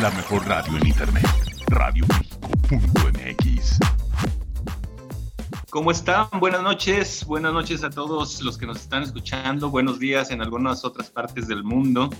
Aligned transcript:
La 0.00 0.10
mejor 0.12 0.46
radio 0.46 0.76
en 0.76 0.86
internet. 0.86 1.26
Radioméxico.mx. 1.66 3.80
¿Cómo 5.70 5.90
están? 5.90 6.28
Buenas 6.38 6.62
noches. 6.62 7.24
Buenas 7.24 7.52
noches 7.52 7.82
a 7.82 7.90
todos 7.90 8.40
los 8.42 8.56
que 8.56 8.66
nos 8.66 8.80
están 8.80 9.02
escuchando. 9.02 9.70
Buenos 9.70 9.98
días 9.98 10.30
en 10.30 10.40
algunas 10.40 10.84
otras 10.84 11.10
partes 11.10 11.48
del 11.48 11.64
mundo. 11.64 12.10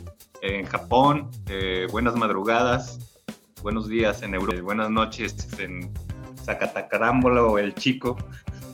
En 0.43 0.67
Japón. 0.67 1.31
Eh, 1.47 1.87
buenas 1.93 2.17
madrugadas. 2.17 3.23
Buenos 3.63 3.87
días 3.87 4.23
en 4.23 4.35
Europa. 4.35 4.61
buenas 4.61 4.91
noches 4.91 5.37
en 5.61 5.95
Zacatacarámbolo, 6.43 7.59
el 7.59 7.77
chico. 7.77 8.17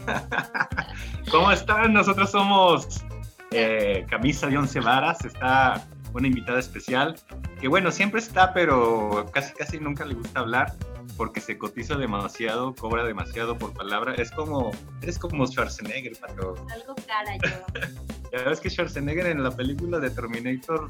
¿Cómo 1.30 1.52
están? 1.52 1.92
Nosotros 1.92 2.30
somos 2.30 3.04
eh, 3.50 4.06
Camisa 4.08 4.46
de 4.46 4.56
Once 4.56 4.80
Varas. 4.80 5.22
Está 5.26 5.86
una 6.14 6.28
invitada 6.28 6.58
especial 6.58 7.16
que 7.60 7.68
bueno, 7.68 7.90
siempre 7.90 8.20
está, 8.20 8.52
pero 8.54 9.26
casi 9.32 9.52
casi 9.54 9.78
nunca 9.78 10.04
le 10.04 10.14
gusta 10.14 10.40
hablar 10.40 10.74
porque 11.16 11.40
se 11.40 11.58
cotiza 11.58 11.96
demasiado, 11.96 12.74
cobra 12.74 13.04
demasiado 13.04 13.56
por 13.56 13.72
palabra. 13.72 14.14
Es 14.14 14.30
como, 14.30 14.72
eres 15.02 15.18
como 15.18 15.46
Schwarzenegger, 15.46 16.16
pato. 16.18 16.54
Algo 16.72 16.94
cara 17.06 17.36
yo. 17.36 18.30
ya 18.32 18.48
ves 18.48 18.60
que 18.60 18.70
Schwarzenegger 18.70 19.26
en 19.26 19.42
la 19.42 19.50
película 19.50 20.00
de 20.00 20.10
Terminator, 20.10 20.88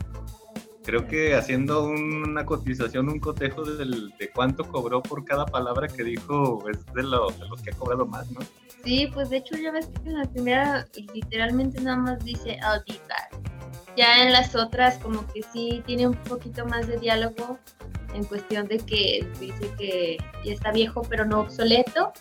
creo 0.82 1.06
que 1.06 1.34
haciendo 1.34 1.84
una 1.84 2.44
cotización, 2.44 3.08
un 3.08 3.20
cotejo 3.20 3.64
de, 3.64 3.84
de 4.18 4.30
cuánto 4.30 4.64
cobró 4.64 5.02
por 5.02 5.24
cada 5.24 5.46
palabra 5.46 5.88
que 5.88 6.04
dijo, 6.04 6.64
es 6.70 6.84
de, 6.94 7.02
los 7.02 7.34
que 7.62 7.70
ha 7.70 7.76
cobrado 7.76 8.06
más, 8.06 8.30
¿no? 8.30 8.40
Sí, 8.84 9.08
pues 9.12 9.30
de 9.30 9.38
hecho 9.38 9.56
ya 9.56 9.72
ves 9.72 9.88
que 9.88 10.08
en 10.08 10.18
la 10.18 10.24
primera 10.24 10.86
literalmente 11.14 11.80
nada 11.80 11.96
más 11.96 12.24
dice 12.24 12.58
auditar 12.60 13.30
ya 13.96 14.22
en 14.22 14.32
las 14.32 14.54
otras 14.54 14.98
como 14.98 15.26
que 15.32 15.42
sí 15.52 15.82
tiene 15.86 16.06
un 16.06 16.14
poquito 16.14 16.66
más 16.66 16.86
de 16.86 16.98
diálogo 16.98 17.58
en 18.14 18.24
cuestión 18.24 18.66
de 18.68 18.78
que 18.78 19.26
dice 19.40 19.70
que 19.76 20.18
ya 20.44 20.52
está 20.52 20.72
viejo 20.72 21.02
pero 21.08 21.24
no 21.24 21.40
obsoleto. 21.40 22.12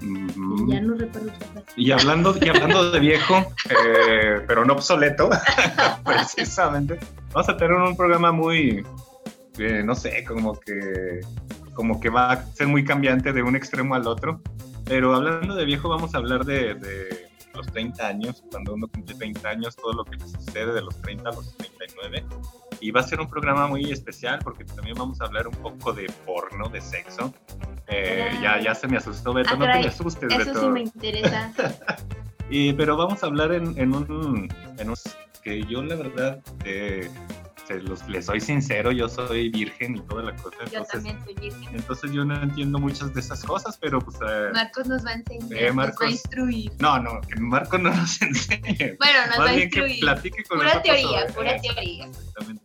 Y 0.00 0.72
ya 0.72 0.80
no 0.80 0.94
recuerdo 0.94 1.30
Y 1.76 1.90
hablando, 1.92 2.34
y 2.40 2.48
hablando 2.48 2.90
de 2.90 3.00
viejo, 3.00 3.36
eh, 3.70 4.42
pero 4.46 4.64
no 4.64 4.74
obsoleto, 4.74 5.30
precisamente, 6.04 6.98
vamos 7.32 7.48
a 7.48 7.56
tener 7.56 7.72
un 7.74 7.96
programa 7.96 8.32
muy, 8.32 8.84
eh, 9.58 9.82
no 9.82 9.94
sé, 9.94 10.24
como 10.24 10.58
que, 10.60 11.20
como 11.74 12.00
que 12.00 12.10
va 12.10 12.32
a 12.32 12.46
ser 12.46 12.66
muy 12.66 12.84
cambiante 12.84 13.32
de 13.32 13.42
un 13.42 13.56
extremo 13.56 13.94
al 13.94 14.06
otro. 14.06 14.42
Pero 14.84 15.14
hablando 15.14 15.54
de 15.54 15.64
viejo, 15.64 15.88
vamos 15.88 16.14
a 16.14 16.18
hablar 16.18 16.44
de 16.44 16.74
los 17.54 17.66
30 17.68 18.06
años, 18.06 18.42
cuando 18.50 18.74
uno 18.74 18.88
cumple 18.88 19.14
30 19.14 19.48
años, 19.48 19.76
todo 19.76 19.92
lo 19.92 20.04
que 20.04 20.18
sucede 20.18 20.72
de 20.72 20.82
los 20.82 21.00
30 21.02 21.28
a 21.28 21.32
los 21.32 21.56
39. 21.56 22.24
Y 22.80 22.90
va 22.90 23.00
a 23.00 23.02
ser 23.02 23.20
un 23.20 23.28
programa 23.28 23.66
muy 23.66 23.90
especial 23.90 24.40
porque 24.42 24.64
también 24.64 24.96
vamos 24.96 25.20
a 25.20 25.24
hablar 25.24 25.48
un 25.48 25.54
poco 25.54 25.92
de 25.92 26.06
porno, 26.26 26.68
de 26.68 26.80
sexo. 26.80 27.32
Eh, 27.86 28.30
ya, 28.42 28.60
ya 28.60 28.74
se 28.74 28.88
me 28.88 28.96
asustó, 28.96 29.32
Beto, 29.32 29.50
ah, 29.52 29.56
no 29.56 29.66
te 29.66 29.78
me 29.80 29.86
asustes, 29.86 30.32
Eso 30.32 30.60
sí 30.60 30.66
me 30.66 30.80
interesa. 30.80 31.52
y, 32.50 32.72
pero 32.72 32.96
vamos 32.96 33.22
a 33.22 33.26
hablar 33.26 33.52
en, 33.52 33.78
en, 33.78 33.94
un, 33.94 34.48
en 34.78 34.88
un... 34.88 34.96
que 35.42 35.64
yo 35.64 35.82
la 35.82 35.94
verdad... 35.94 36.40
Eh, 36.64 37.10
los, 37.70 38.06
les 38.08 38.26
soy 38.26 38.40
sincero, 38.40 38.92
yo 38.92 39.08
soy 39.08 39.50
virgen 39.50 39.96
y 39.96 40.00
toda 40.02 40.22
la 40.24 40.36
cosa. 40.36 40.56
Entonces, 40.64 40.72
yo 40.72 40.84
también 40.84 41.24
soy 41.24 41.34
virgen. 41.34 41.74
Entonces 41.74 42.12
yo 42.12 42.24
no 42.24 42.42
entiendo 42.42 42.78
muchas 42.78 43.12
de 43.14 43.20
esas 43.20 43.42
cosas, 43.44 43.78
pero 43.78 43.98
pues... 44.00 44.16
Eh, 44.26 44.50
Marcos 44.52 44.86
nos 44.86 45.04
va 45.04 45.10
a 45.10 45.14
enseñar, 45.14 45.62
eh, 45.62 45.72
Marcos, 45.72 46.00
nos 46.00 46.02
va 46.02 46.06
a 46.06 46.10
instruir. 46.10 46.72
No, 46.78 46.98
no, 46.98 47.20
que 47.22 47.40
Marcos 47.40 47.80
no 47.80 47.94
nos 47.94 48.22
enseñe. 48.22 48.96
Bueno, 48.98 49.18
nos 49.28 49.38
va 49.38 49.50
a 49.50 49.56
instruir. 49.56 49.94
Que 49.94 50.00
platique 50.00 50.44
con 50.44 50.58
pura 50.58 50.82
teoría, 50.82 51.26
pura 51.34 51.60
teoría. 51.60 52.06
Exactamente. 52.06 52.64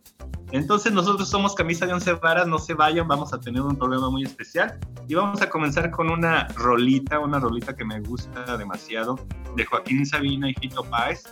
Entonces 0.52 0.92
nosotros 0.92 1.28
somos 1.28 1.54
Camisa 1.54 1.86
de 1.86 1.92
Once 1.92 2.12
Varas, 2.14 2.46
no 2.46 2.58
se 2.58 2.74
vayan, 2.74 3.06
vamos 3.06 3.32
a 3.32 3.38
tener 3.38 3.62
un 3.62 3.76
programa 3.76 4.10
muy 4.10 4.24
especial 4.24 4.78
y 5.06 5.14
vamos 5.14 5.40
a 5.42 5.48
comenzar 5.48 5.90
con 5.92 6.10
una 6.10 6.48
rolita, 6.56 7.20
una 7.20 7.38
rolita 7.38 7.74
que 7.76 7.84
me 7.84 8.00
gusta 8.00 8.56
demasiado 8.56 9.16
de 9.54 9.64
Joaquín 9.64 10.04
Sabina 10.04 10.50
y 10.50 10.54
Fito 10.54 10.82
Páez. 10.82 11.22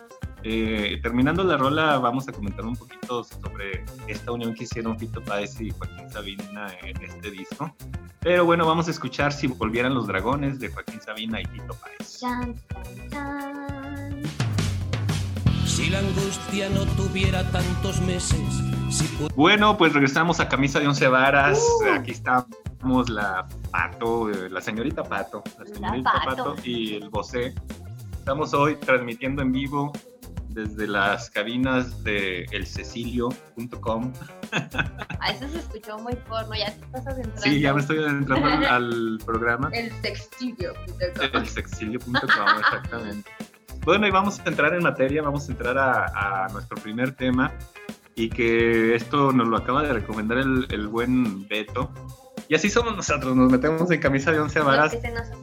Eh, 0.50 0.98
terminando 1.02 1.44
la 1.44 1.58
rola, 1.58 1.98
vamos 1.98 2.26
a 2.26 2.32
comentar 2.32 2.64
un 2.64 2.74
poquito 2.74 3.22
sobre 3.22 3.84
esta 4.06 4.32
unión 4.32 4.54
que 4.54 4.64
hicieron 4.64 4.98
Fito 4.98 5.22
Páez 5.22 5.60
y 5.60 5.68
Joaquín 5.72 6.10
Sabina 6.10 6.68
en 6.82 6.96
este 7.02 7.30
disco. 7.30 7.70
Pero 8.20 8.46
bueno, 8.46 8.66
vamos 8.66 8.88
a 8.88 8.90
escuchar 8.90 9.30
Si 9.30 9.46
volvieran 9.46 9.92
los 9.92 10.06
dragones 10.06 10.58
de 10.58 10.70
Joaquín 10.70 11.02
Sabina 11.02 11.42
y 11.42 11.44
Fito 11.44 11.74
Páez. 11.74 12.24
Si 15.66 15.90
la 15.90 15.98
angustia 15.98 16.70
no 16.70 16.86
tuviera 16.96 17.44
tantos 17.50 18.00
meses. 18.00 18.40
Bueno, 19.36 19.76
pues 19.76 19.92
regresamos 19.92 20.40
a 20.40 20.48
Camisa 20.48 20.80
de 20.80 20.88
Once 20.88 21.06
Varas. 21.08 21.62
Uh. 21.82 21.92
Aquí 21.92 22.12
estamos 22.12 23.10
la 23.10 23.46
Pato, 23.70 24.30
eh, 24.30 24.48
la 24.48 24.62
señorita 24.62 25.04
Pato, 25.04 25.44
la 25.58 25.66
señorita 25.66 26.22
Pato. 26.24 26.56
y 26.64 26.94
el 26.94 27.10
Bosé. 27.10 27.54
Estamos 28.12 28.54
hoy 28.54 28.76
transmitiendo 28.76 29.42
en 29.42 29.52
vivo 29.52 29.92
desde 30.58 30.88
las 30.88 31.30
cabinas 31.30 32.02
de 32.02 32.44
elcecilio.com. 32.50 34.12
A 35.20 35.30
eso 35.30 35.48
se 35.48 35.58
escuchó 35.58 35.98
muy 35.98 36.16
porno, 36.16 36.54
ya 36.56 36.74
te 36.74 36.84
estás 36.84 37.06
adentrando. 37.06 37.42
Sí, 37.42 37.60
ya 37.60 37.72
me 37.72 37.80
estoy 37.80 37.98
adentrando 37.98 38.48
al, 38.68 39.18
programa. 39.24 39.70
El 39.72 39.92
sextilio.com. 40.02 41.30
El 41.32 41.46
sextilio.com, 41.46 42.20
exactamente. 42.58 43.30
Bueno, 43.84 44.06
y 44.08 44.10
vamos 44.10 44.40
a 44.40 44.48
entrar 44.48 44.74
en 44.74 44.82
materia, 44.82 45.22
vamos 45.22 45.48
a 45.48 45.52
entrar 45.52 45.78
a, 45.78 46.48
nuestro 46.52 46.76
primer 46.78 47.12
tema 47.12 47.52
y 48.16 48.28
que 48.28 48.96
esto 48.96 49.32
nos 49.32 49.46
lo 49.46 49.56
acaba 49.56 49.84
de 49.84 49.92
recomendar 49.92 50.38
el, 50.38 50.66
el 50.70 50.88
buen 50.88 51.46
Beto. 51.46 51.92
Y 52.48 52.54
así 52.54 52.70
somos 52.70 52.96
nosotros, 52.96 53.36
nos 53.36 53.52
metemos 53.52 53.90
en 53.90 54.00
camisa 54.00 54.32
de 54.32 54.40
once 54.40 54.58
varas. 54.60 54.96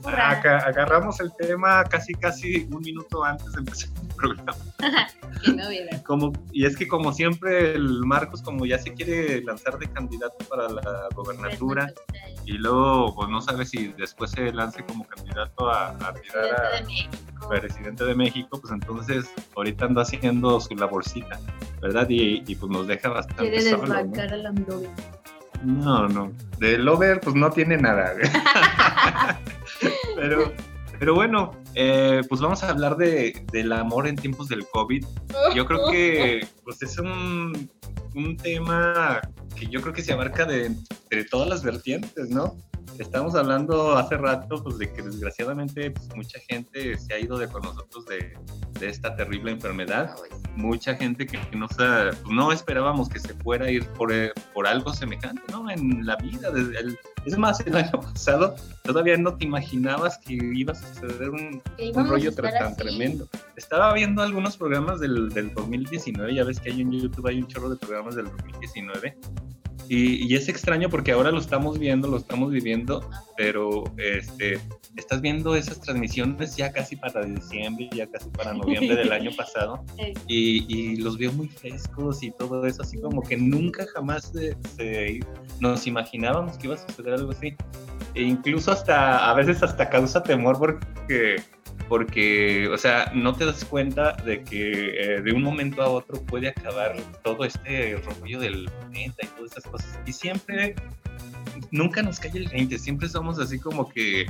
agarramos 0.04 1.20
el 1.20 1.32
tema 1.36 1.84
casi, 1.84 2.14
casi 2.14 2.68
un 2.72 2.82
minuto 2.82 3.24
antes 3.24 3.54
de 3.54 3.60
empezar 3.60 3.90
el 4.02 4.16
programa. 4.16 4.56
como, 6.06 6.34
y 6.52 6.66
es 6.66 6.76
que 6.76 6.88
como 6.88 7.14
siempre 7.14 7.74
el 7.74 8.06
Marcos 8.06 8.42
como 8.42 8.66
ya 8.66 8.80
se 8.80 8.94
quiere 8.94 9.44
lanzar 9.44 9.78
de 9.78 9.88
candidato 9.88 10.38
para 10.50 10.68
la 10.70 11.08
gobernatura 11.14 11.94
y 12.46 12.54
luego 12.54 13.14
pues 13.16 13.30
no 13.30 13.42
sabe 13.42 13.66
si 13.66 13.90
después 13.90 14.32
se 14.32 14.52
lance 14.52 14.84
como 14.86 15.06
candidato 15.06 15.70
a, 15.70 15.90
a 15.90 16.14
a 17.42 17.50
presidente 17.50 18.04
de 18.06 18.16
México, 18.16 18.60
pues 18.60 18.74
entonces 18.74 19.26
ahorita 19.56 19.86
anda 19.86 20.02
haciendo 20.02 20.60
su 20.60 20.76
laborcita, 20.76 21.40
¿verdad? 21.82 22.08
Y, 22.10 22.44
y 22.48 22.56
pues 22.56 22.72
nos 22.72 22.88
deja 22.88 23.10
bastante 23.10 23.44
Quiere 23.44 23.64
desbancar 23.64 24.34
a 24.34 24.38
la 24.38 24.52
no, 25.66 26.08
no. 26.08 26.32
De 26.60 26.78
Lover, 26.78 27.20
pues 27.20 27.36
no 27.36 27.50
tiene 27.50 27.78
nada. 27.78 28.14
pero, 30.16 30.54
pero 31.00 31.16
bueno, 31.16 31.52
eh, 31.74 32.22
pues 32.30 32.40
vamos 32.40 32.64
a 32.64 32.70
hablar 32.70 32.98
de, 32.98 33.46
del 33.52 33.72
amor 33.72 34.08
en 34.08 34.16
tiempos 34.16 34.48
del 34.48 34.66
COVID. 34.68 35.06
Yo 35.56 35.66
creo 35.66 35.90
que 35.90 36.48
pues 36.64 36.82
es 36.82 36.98
un, 36.98 37.70
un 38.16 38.38
tema 38.38 39.22
que 39.56 39.68
yo 39.68 39.82
creo 39.82 39.94
que 39.94 40.02
se 40.02 40.14
abarca 40.14 40.46
de, 40.46 40.76
de 41.10 41.26
todas 41.26 41.50
las 41.50 41.64
vertientes, 41.64 42.30
¿no? 42.30 42.56
Estamos 43.00 43.36
hablando 43.36 43.98
hace 43.98 44.16
rato 44.16 44.64
pues, 44.64 44.78
de 44.78 44.92
que 44.92 45.02
desgraciadamente 45.02 45.92
pues, 45.92 46.16
mucha 46.16 46.40
gente 46.48 46.98
se 46.98 47.14
ha 47.14 47.20
ido 47.20 47.38
de 47.38 47.48
con 47.48 47.62
nosotros 47.64 48.06
de, 48.06 48.38
de 48.80 48.88
esta 48.88 49.16
terrible 49.16 49.52
enfermedad. 49.52 50.16
Mucha 50.56 50.96
gente 50.96 51.28
que 51.28 51.38
no, 51.56 51.68
pues, 51.68 52.24
no 52.30 52.52
esperábamos 52.52 53.10
que 53.10 53.20
se 53.20 53.34
fuera 53.34 53.66
a 53.66 53.72
ir 53.72 53.86
por, 53.90 54.14
eh, 54.14 54.32
por 54.54 54.66
algo 54.66 54.94
semejante, 54.94 55.42
¿no? 55.52 55.70
En 55.70 56.06
la 56.06 56.16
vida. 56.16 56.52
Desde 56.52 56.80
el, 56.80 57.00
es 57.26 57.38
más, 57.38 57.60
el 57.62 57.76
año 57.76 58.00
pasado 58.00 58.56
todavía 58.84 59.18
no 59.18 59.36
te 59.36 59.46
imaginabas 59.46 60.18
que 60.20 60.34
iba 60.34 60.72
a 60.72 60.76
suceder 60.76 61.30
un, 61.30 61.62
un 61.94 62.08
rollo 62.08 62.34
tan 62.34 62.76
tremendo. 62.78 63.28
Estaba 63.58 63.94
viendo 63.94 64.22
algunos 64.22 64.56
programas 64.56 65.02
del, 65.02 65.30
del 65.30 65.54
2019, 65.54 66.34
ya 66.34 66.44
ves 66.46 66.60
que 66.60 66.72
hay 66.72 66.82
en 66.82 66.92
YouTube 66.92 67.28
hay 67.28 67.40
un 67.40 67.48
chorro 67.48 67.70
de 67.70 67.76
programas 67.76 68.16
del 68.16 68.26
2019 68.26 69.18
y, 69.90 70.36
es 70.36 70.50
extraño 70.50 70.90
porque 70.90 71.12
ahora 71.12 71.32
lo 71.32 71.40
estamos 71.40 71.80
viendo, 71.80 72.08
lo 72.08 72.18
estamos 72.18 72.52
viviendo, 72.52 73.08
pero 73.38 73.84
este, 73.98 74.60
estás 74.96 75.22
viendo 75.22 75.56
esas 75.56 75.80
transmisiones 75.82 76.56
ya 76.56 76.72
casi 76.72 76.96
para 76.96 77.24
diciembre, 77.26 77.90
ya 77.94 78.08
casi 78.08 78.30
para 78.30 78.54
noviembre 78.54 78.96
del 78.96 79.12
año 79.12 79.32
pasado, 79.36 79.84
y, 80.28 80.96
los 80.98 81.18
veo 81.18 81.32
muy 81.34 81.48
frescos 81.50 82.24
y 82.24 82.32
todo 82.32 82.66
eso, 82.66 82.82
así 82.82 83.00
como 83.00 83.22
que 83.22 83.38
nunca 83.38 83.86
jamás 83.94 84.32
nos 85.60 85.88
imaginábamos 85.88 86.58
que 86.58 86.68
iba 86.68 86.76
a 86.76 86.78
suceder 86.78 87.14
algo 87.16 87.32
así. 87.32 87.56
E 88.14 88.24
incluso 88.24 88.72
hasta, 88.72 89.30
a 89.30 89.34
veces 89.34 89.62
hasta 89.62 89.90
causa 89.90 90.24
temor 90.24 90.58
porque 90.58 91.36
porque, 91.88 92.68
o 92.68 92.78
sea, 92.78 93.12
no 93.14 93.34
te 93.34 93.46
das 93.46 93.64
cuenta 93.64 94.14
de 94.14 94.44
que 94.44 95.18
eh, 95.18 95.22
de 95.22 95.34
un 95.34 95.44
momento 95.44 95.82
a 95.82 95.90
otro 95.90 96.22
puede 96.24 96.50
acabar 96.50 96.96
todo 97.24 97.46
este 97.46 97.98
rollo 97.98 98.40
del 98.40 98.70
planeta 98.80 99.18
y 99.24 99.28
todas 99.28 99.52
esas 99.52 99.64
cosas. 99.66 100.00
Y 100.06 100.14
siempre, 100.14 100.76
nunca 101.72 102.02
nos 102.02 102.20
cae 102.20 102.32
el 102.36 102.48
20, 102.48 102.78
siempre 102.80 103.08
somos 103.08 103.40
así 103.40 103.60
como 103.60 103.90
que 103.90 104.26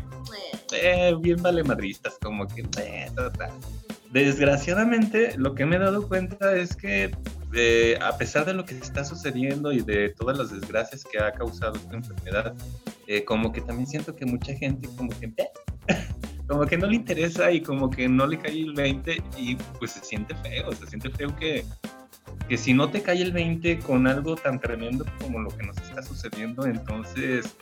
eh, 0.73 1.15
bien 1.21 1.41
valemadristas, 1.41 2.17
como 2.21 2.47
que... 2.47 2.61
Eh, 2.81 3.09
Desgraciadamente, 4.11 5.37
lo 5.37 5.55
que 5.55 5.65
me 5.65 5.75
he 5.75 5.79
dado 5.79 6.07
cuenta 6.07 6.55
es 6.55 6.73
que 6.73 7.11
eh, 7.53 7.97
a 8.01 8.17
pesar 8.17 8.45
de 8.45 8.53
lo 8.53 8.63
que 8.63 8.77
está 8.77 9.03
sucediendo 9.03 9.73
y 9.73 9.81
de 9.81 10.09
todas 10.09 10.37
las 10.37 10.51
desgracias 10.51 11.03
que 11.03 11.19
ha 11.19 11.33
causado 11.33 11.75
esta 11.75 11.95
enfermedad, 11.95 12.55
como 13.25 13.51
que 13.51 13.59
también 13.59 13.87
siento 13.87 14.15
que 14.15 14.25
mucha 14.25 14.53
gente 14.53 14.87
como 14.95 15.09
que 15.19 15.33
como 16.47 16.65
que 16.65 16.77
no 16.77 16.88
le 16.88 16.95
interesa 16.95 17.51
y 17.51 17.62
como 17.62 17.89
que 17.89 18.07
no 18.07 18.27
le 18.27 18.38
cae 18.38 18.62
el 18.62 18.74
20 18.74 19.24
y 19.38 19.56
pues 19.80 19.92
se 19.92 20.00
siente 20.01 20.36
feo, 20.36 20.71
se 20.74 20.88
siente 20.88 21.09
feo 21.09 21.36
que, 21.36 21.65
que 22.47 22.57
si 22.57 22.74
no 22.74 22.89
te 22.89 23.01
cae 23.01 23.21
el 23.21 23.31
20 23.31 23.80
con 23.80 24.07
algo 24.07 24.36
tan 24.36 24.59
tremendo 24.59 25.06
como 25.21 25.39
lo 25.39 25.50
que 25.50 25.63
nos 25.63 25.77
está 25.77 26.03
sucediendo, 26.03 26.65
entonces 26.65 27.56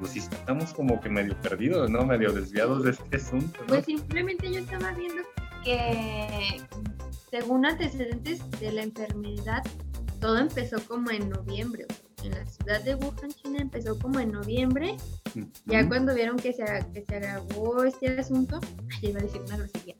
pues 0.00 0.16
estamos 0.16 0.72
como 0.72 1.00
que 1.00 1.10
medio 1.10 1.36
perdidos, 1.42 1.90
¿no? 1.90 2.06
Medio 2.06 2.32
desviados 2.32 2.84
de 2.84 2.92
este 2.92 3.16
asunto. 3.16 3.60
Pues 3.68 3.84
simplemente 3.84 4.50
yo 4.50 4.60
estaba 4.60 4.92
viendo 4.92 5.22
que 5.62 6.62
según 7.30 7.66
antecedentes 7.66 8.50
de 8.60 8.72
la 8.72 8.82
enfermedad, 8.82 9.62
todo 10.20 10.38
empezó 10.38 10.76
como 10.86 11.10
en 11.10 11.28
noviembre. 11.28 11.86
En 12.22 12.32
la 12.32 12.46
ciudad 12.46 12.82
de 12.82 12.94
Wuhan, 12.96 13.30
China, 13.30 13.58
empezó 13.60 13.98
como 13.98 14.20
en 14.20 14.32
noviembre. 14.32 14.96
Ya 15.66 15.86
cuando 15.88 16.14
vieron 16.14 16.36
que 16.36 16.52
se, 16.52 16.64
que 16.92 17.04
se 17.06 17.16
agravó 17.16 17.84
este 17.84 18.18
asunto, 18.18 18.60
iba 19.00 19.20
a 19.20 19.22
decir 19.22 19.40
una 19.42 19.56
grosería. 19.56 19.94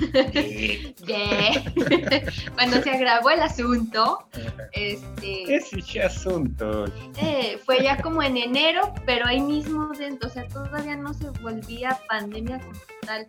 Cuando 2.54 2.82
se 2.82 2.90
agravó 2.90 3.30
el 3.30 3.40
asunto, 3.40 4.26
este. 4.72 5.54
Ese 5.54 6.02
asunto. 6.02 6.86
Eh, 7.18 7.58
fue 7.64 7.82
ya 7.82 8.00
como 8.00 8.22
en 8.22 8.36
enero, 8.36 8.94
pero 9.06 9.26
ahí 9.26 9.40
mismo 9.40 9.90
dentro, 9.98 10.28
o 10.28 10.32
sea, 10.32 10.46
todavía 10.48 10.96
no 10.96 11.14
se 11.14 11.30
volvía 11.42 11.98
pandemia 12.08 12.60
como 12.60 12.78
tal. 13.06 13.26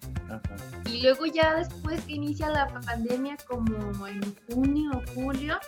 Y 0.85 1.01
luego 1.01 1.25
ya 1.25 1.55
después 1.55 2.03
que 2.05 2.13
inicia 2.13 2.49
la 2.49 2.67
pandemia, 2.67 3.37
como 3.47 4.07
en 4.07 4.21
junio 4.49 4.91
o 4.95 5.01
julio, 5.13 5.59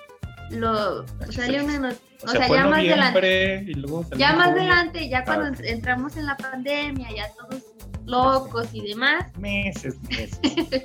lo 0.52 1.06
sale 1.32 1.64
una 1.64 1.80
noticia. 1.80 2.04
O, 2.24 2.28
sea, 2.30 2.48
ya 2.48 2.68
más 2.68 2.80
adelante. 2.80 3.74
ya 4.18 4.34
más 4.34 4.48
adelante, 4.50 5.10
ya 5.10 5.26
cuando 5.26 5.46
ah, 5.46 5.64
entramos 5.64 6.16
en 6.16 6.26
la 6.26 6.38
pandemia, 6.38 7.10
ya 7.14 7.30
todos 7.34 7.64
locos 8.06 8.68
y 8.74 8.82
demás. 8.88 9.26
Meses, 9.38 9.96
meses. 10.10 10.40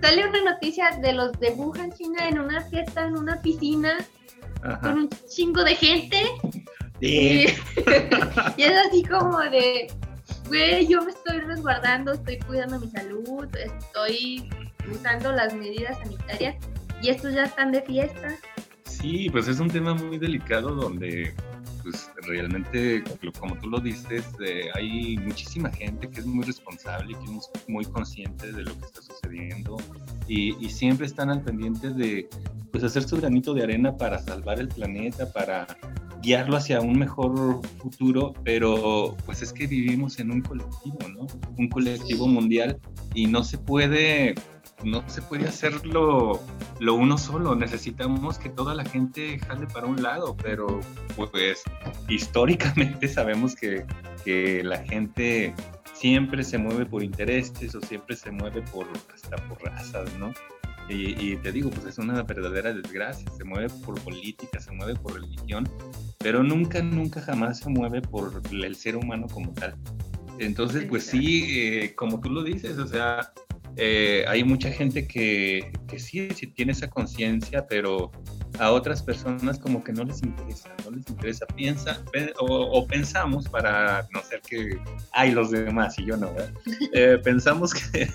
Sale 0.00 0.28
una 0.28 0.52
noticia 0.52 0.90
de 1.02 1.12
los 1.12 1.32
de 1.40 1.50
Wuhan, 1.52 1.92
China, 1.92 2.28
en 2.28 2.38
una 2.38 2.60
fiesta, 2.62 3.06
en 3.06 3.16
una 3.16 3.40
piscina, 3.40 3.96
con 4.82 4.98
un 4.98 5.08
chingo 5.28 5.64
de 5.64 5.74
gente. 5.74 6.22
Y, 6.98 7.44
es 7.44 8.86
así 8.88 9.04
como 9.04 9.38
de, 9.38 9.92
güey, 10.48 10.86
yo 10.86 11.02
me 11.02 11.10
estoy 11.10 11.40
resguardando, 11.40 12.12
estoy 12.12 12.38
cuidando 12.38 12.80
mi 12.80 12.88
salud, 12.88 13.46
estoy 13.54 14.48
usando 14.90 15.30
las 15.30 15.52
medidas 15.52 15.98
sanitarias 15.98 16.56
y 17.02 17.10
estos 17.10 17.34
ya 17.34 17.44
están 17.44 17.70
de 17.70 17.82
fiesta. 17.82 18.34
Sí, 19.00 19.28
pues 19.30 19.46
es 19.48 19.60
un 19.60 19.68
tema 19.68 19.94
muy 19.94 20.18
delicado 20.18 20.74
donde 20.74 21.34
pues 21.82 22.10
realmente, 22.22 23.04
como 23.38 23.56
tú 23.58 23.68
lo 23.68 23.78
dices, 23.78 24.24
eh, 24.44 24.70
hay 24.74 25.16
muchísima 25.18 25.70
gente 25.70 26.08
que 26.08 26.20
es 26.20 26.26
muy 26.26 26.44
responsable 26.44 27.12
y 27.12 27.14
que 27.14 27.36
es 27.36 27.68
muy 27.68 27.84
consciente 27.84 28.50
de 28.50 28.64
lo 28.64 28.76
que 28.76 28.86
está 28.86 29.02
sucediendo 29.02 29.76
y, 30.26 30.52
siempre 30.68 31.06
están 31.06 31.30
al 31.30 31.42
pendiente 31.42 31.90
de 31.90 32.28
pues 32.72 32.82
hacer 32.82 33.04
su 33.04 33.16
granito 33.18 33.54
de 33.54 33.62
arena 33.62 33.96
para 33.96 34.18
salvar 34.18 34.58
el 34.58 34.68
planeta, 34.68 35.32
para 35.32 35.66
guiarlo 36.22 36.56
hacia 36.56 36.80
un 36.80 36.98
mejor 36.98 37.60
futuro, 37.78 38.34
pero 38.44 39.16
pues 39.24 39.42
es 39.42 39.52
que 39.52 39.66
vivimos 39.66 40.18
en 40.18 40.32
un 40.32 40.40
colectivo, 40.40 40.98
¿no? 41.14 41.26
Un 41.56 41.68
colectivo 41.68 42.26
mundial 42.26 42.78
y 43.14 43.26
no 43.26 43.44
se 43.44 43.58
puede 43.58 44.34
no 44.84 45.08
se 45.08 45.22
puede 45.22 45.48
hacerlo 45.48 46.40
lo 46.78 46.94
uno 46.94 47.18
solo, 47.18 47.54
necesitamos 47.54 48.38
que 48.38 48.48
toda 48.48 48.74
la 48.74 48.84
gente 48.84 49.38
jale 49.38 49.66
para 49.66 49.86
un 49.86 50.02
lado, 50.02 50.36
pero 50.36 50.80
pues 51.16 51.62
históricamente 52.08 53.08
sabemos 53.08 53.54
que, 53.56 53.84
que 54.24 54.62
la 54.62 54.78
gente 54.78 55.54
siempre 55.94 56.44
se 56.44 56.58
mueve 56.58 56.86
por 56.86 57.02
intereses 57.02 57.74
o 57.74 57.80
siempre 57.80 58.16
se 58.16 58.30
mueve 58.30 58.62
por 58.62 58.86
hasta 59.14 59.36
por 59.48 59.62
razas, 59.62 60.12
¿no? 60.18 60.32
Y, 60.88 61.20
y, 61.20 61.36
te 61.36 61.50
digo, 61.50 61.68
pues 61.70 61.84
es 61.86 61.98
una 61.98 62.22
verdadera 62.22 62.72
desgracia, 62.72 63.28
se 63.36 63.42
mueve 63.42 63.68
por 63.84 64.00
política, 64.02 64.60
se 64.60 64.70
mueve 64.70 64.94
por 64.94 65.14
religión, 65.14 65.68
pero 66.18 66.44
nunca, 66.44 66.80
nunca 66.80 67.20
jamás 67.20 67.58
se 67.58 67.68
mueve 67.68 68.02
por 68.02 68.40
el 68.52 68.76
ser 68.76 68.96
humano 68.96 69.26
como 69.32 69.52
tal. 69.52 69.74
Entonces, 70.38 70.84
pues 70.84 71.04
sí, 71.04 71.44
eh, 71.48 71.94
como 71.96 72.20
tú 72.20 72.30
lo 72.30 72.44
dices, 72.44 72.78
o 72.78 72.86
sea, 72.86 73.32
eh, 73.76 74.24
hay 74.26 74.42
mucha 74.44 74.70
gente 74.70 75.06
que, 75.06 75.70
que 75.86 75.98
sí, 75.98 76.28
sí 76.34 76.46
tiene 76.46 76.72
esa 76.72 76.88
conciencia, 76.88 77.66
pero 77.66 78.10
a 78.58 78.70
otras 78.70 79.02
personas 79.02 79.58
como 79.58 79.82
que 79.82 79.92
no 79.92 80.04
les 80.04 80.22
interesa, 80.22 80.70
no 80.84 80.96
les 80.96 81.08
interesa, 81.08 81.46
piensa 81.46 82.02
o, 82.38 82.86
pensamos 82.86 83.48
para 83.48 84.06
no 84.12 84.22
ser 84.22 84.40
que 84.42 84.78
hay 85.12 85.32
los 85.32 85.50
demás 85.50 85.98
y 85.98 86.06
yo 86.06 86.16
no, 86.16 86.30
eh, 86.92 87.18
pensamos 87.22 87.74
que 87.74 88.08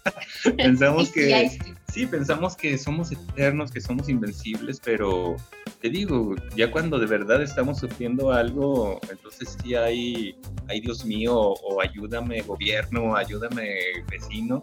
pensamos 0.56 1.10
que 1.10 1.50
sí, 1.92 2.06
pensamos 2.06 2.56
que 2.56 2.78
somos 2.78 3.12
eternos, 3.12 3.70
que 3.70 3.80
somos 3.80 4.08
invencibles, 4.08 4.80
pero 4.84 5.36
te 5.80 5.90
digo, 5.90 6.34
ya 6.56 6.70
cuando 6.70 6.98
de 6.98 7.06
verdad 7.06 7.42
estamos 7.42 7.78
sufriendo 7.78 8.32
algo, 8.32 9.00
entonces 9.10 9.56
sí 9.62 9.74
hay, 9.74 10.36
hay 10.68 10.80
Dios 10.80 11.04
mío, 11.04 11.34
o 11.36 11.80
ayúdame 11.80 12.40
gobierno, 12.42 13.16
ayúdame 13.16 13.76
vecino, 14.10 14.60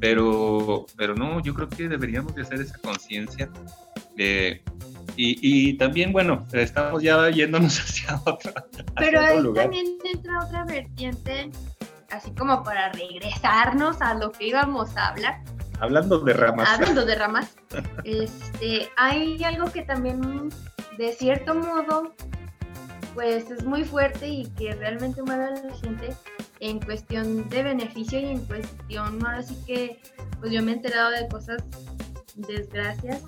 pero, 0.00 0.86
pero 0.96 1.14
no, 1.14 1.40
yo 1.42 1.54
creo 1.54 1.68
que 1.68 1.88
deberíamos 1.88 2.34
de 2.34 2.42
hacer 2.42 2.60
esa 2.60 2.78
conciencia. 2.78 3.50
Y, 4.16 4.60
y, 5.16 5.74
también, 5.74 6.12
bueno, 6.12 6.46
estamos 6.52 7.02
ya 7.02 7.28
yéndonos 7.30 7.78
hacia 7.80 8.20
otro, 8.24 8.52
pero 8.96 9.20
ahí 9.20 9.52
también 9.54 9.86
entra 10.04 10.44
otra 10.44 10.64
vertiente, 10.64 11.50
así 12.10 12.32
como 12.32 12.62
para 12.62 12.92
regresarnos 12.92 14.00
a 14.00 14.14
lo 14.14 14.32
que 14.32 14.48
íbamos 14.48 14.96
a 14.96 15.08
hablar. 15.08 15.42
Hablando 15.80 16.20
de 16.20 16.32
ramas. 16.32 16.68
Hablando 16.68 17.04
de 17.04 17.14
ramas. 17.16 17.56
este, 18.04 18.88
hay 18.96 19.42
algo 19.42 19.70
que 19.70 19.82
también, 19.82 20.48
de 20.96 21.12
cierto 21.12 21.54
modo, 21.54 22.14
pues 23.14 23.50
es 23.50 23.64
muy 23.64 23.84
fuerte 23.84 24.28
y 24.28 24.46
que 24.50 24.72
realmente 24.74 25.22
mueve 25.22 25.44
a 25.44 25.50
la 25.50 25.74
gente 25.76 26.14
en 26.60 26.78
cuestión 26.80 27.48
de 27.48 27.62
beneficio 27.62 28.20
y 28.20 28.26
en 28.26 28.40
cuestión, 28.46 29.26
ahora 29.26 29.42
sí 29.42 29.56
que, 29.66 30.00
pues 30.38 30.52
yo 30.52 30.62
me 30.62 30.70
he 30.70 30.74
enterado 30.74 31.10
de 31.10 31.28
cosas, 31.28 31.64
desgracias, 32.36 33.22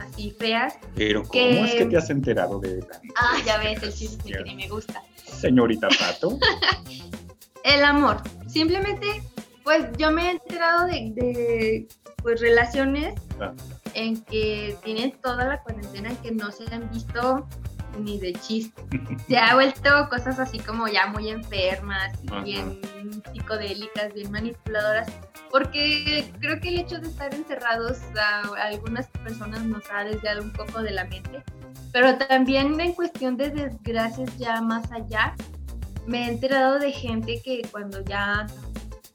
así 0.00 0.30
feas. 0.38 0.78
Pero 0.94 1.22
¿cómo 1.22 1.64
es 1.64 1.74
que 1.74 1.86
te 1.86 1.96
has 1.96 2.10
enterado 2.10 2.58
de 2.60 2.84
Ah, 3.16 3.36
ya 3.44 3.58
ves, 3.58 3.82
el 3.82 3.92
chisme 3.92 4.32
que 4.32 4.42
ni 4.44 4.54
me 4.54 4.68
gusta. 4.68 5.02
Señorita 5.16 5.88
Pato. 5.98 6.38
el 7.64 7.84
amor. 7.84 8.22
Simplemente, 8.46 9.22
pues 9.64 9.86
yo 9.98 10.10
me 10.10 10.28
he 10.28 10.30
enterado 10.32 10.86
de, 10.86 11.86
pues 12.22 12.40
relaciones 12.40 13.14
ah. 13.40 13.52
en 13.94 14.22
que 14.22 14.76
tienen 14.84 15.12
toda 15.22 15.44
la 15.44 15.62
cuarentena 15.62 16.10
en 16.10 16.16
que 16.16 16.32
no 16.32 16.50
se 16.50 16.64
han 16.72 16.90
visto 16.90 17.46
ni 17.98 18.18
de 18.18 18.32
chiste. 18.34 18.82
Se 19.26 19.38
ha 19.38 19.54
vuelto 19.54 20.08
cosas 20.08 20.38
así 20.38 20.58
como 20.58 20.88
ya 20.88 21.06
muy 21.06 21.28
enfermas, 21.28 22.12
bien 22.44 22.80
psicodélicas, 23.32 24.12
bien 24.14 24.30
manipuladoras, 24.30 25.08
porque 25.50 26.30
creo 26.40 26.60
que 26.60 26.68
el 26.68 26.80
hecho 26.80 26.98
de 26.98 27.08
estar 27.08 27.34
encerrados 27.34 27.98
a 28.16 28.42
algunas 28.62 29.08
personas 29.08 29.64
nos 29.64 29.82
ha 29.90 30.04
desviado 30.04 30.42
un 30.42 30.52
poco 30.52 30.82
de 30.82 30.90
la 30.90 31.04
mente, 31.04 31.42
pero 31.92 32.16
también 32.18 32.78
en 32.80 32.92
cuestión 32.92 33.36
de 33.36 33.50
desgracias 33.50 34.36
ya 34.38 34.60
más 34.60 34.90
allá, 34.92 35.34
me 36.06 36.24
he 36.24 36.28
enterado 36.30 36.78
de 36.78 36.92
gente 36.92 37.40
que 37.42 37.62
cuando 37.70 38.02
ya 38.04 38.46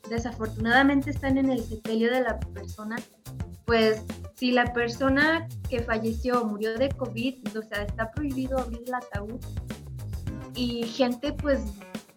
desafortunadamente 0.09 1.11
están 1.11 1.37
en 1.37 1.49
el 1.49 1.63
sepelio 1.63 2.11
de 2.11 2.21
la 2.21 2.39
persona, 2.39 2.97
pues 3.65 4.01
si 4.35 4.51
la 4.51 4.73
persona 4.73 5.47
que 5.69 5.81
falleció 5.81 6.43
murió 6.45 6.77
de 6.77 6.89
COVID, 6.89 7.57
o 7.57 7.61
sea, 7.61 7.83
está 7.83 8.11
prohibido 8.11 8.59
abrir 8.59 8.81
el 8.85 8.93
ataúd. 8.93 9.39
Y 10.55 10.83
gente 10.83 11.33
pues 11.33 11.61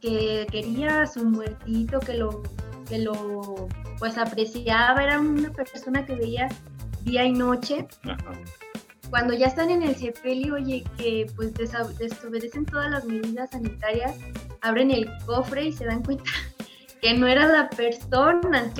que 0.00 0.46
quería 0.50 1.06
su 1.06 1.24
muertito, 1.24 2.00
que 2.00 2.14
lo, 2.14 2.42
que 2.88 2.98
lo 2.98 3.68
pues 3.98 4.18
apreciaba, 4.18 5.02
era 5.02 5.20
una 5.20 5.50
persona 5.52 6.04
que 6.04 6.14
veía 6.14 6.48
día 7.04 7.24
y 7.24 7.32
noche. 7.32 7.86
Cuando 9.10 9.32
ya 9.34 9.46
están 9.46 9.70
en 9.70 9.82
el 9.82 9.94
sepelio, 9.94 10.54
oye, 10.54 10.84
que 10.98 11.26
pues 11.36 11.54
desobedecen 11.54 12.66
todas 12.66 12.90
las 12.90 13.04
medidas 13.04 13.50
sanitarias, 13.50 14.16
abren 14.62 14.90
el 14.90 15.08
cofre 15.24 15.66
y 15.66 15.72
se 15.72 15.84
dan 15.84 16.02
cuenta 16.02 16.24
que 17.00 17.14
no 17.14 17.26
era 17.26 17.46
la 17.46 17.68
persona. 17.70 18.72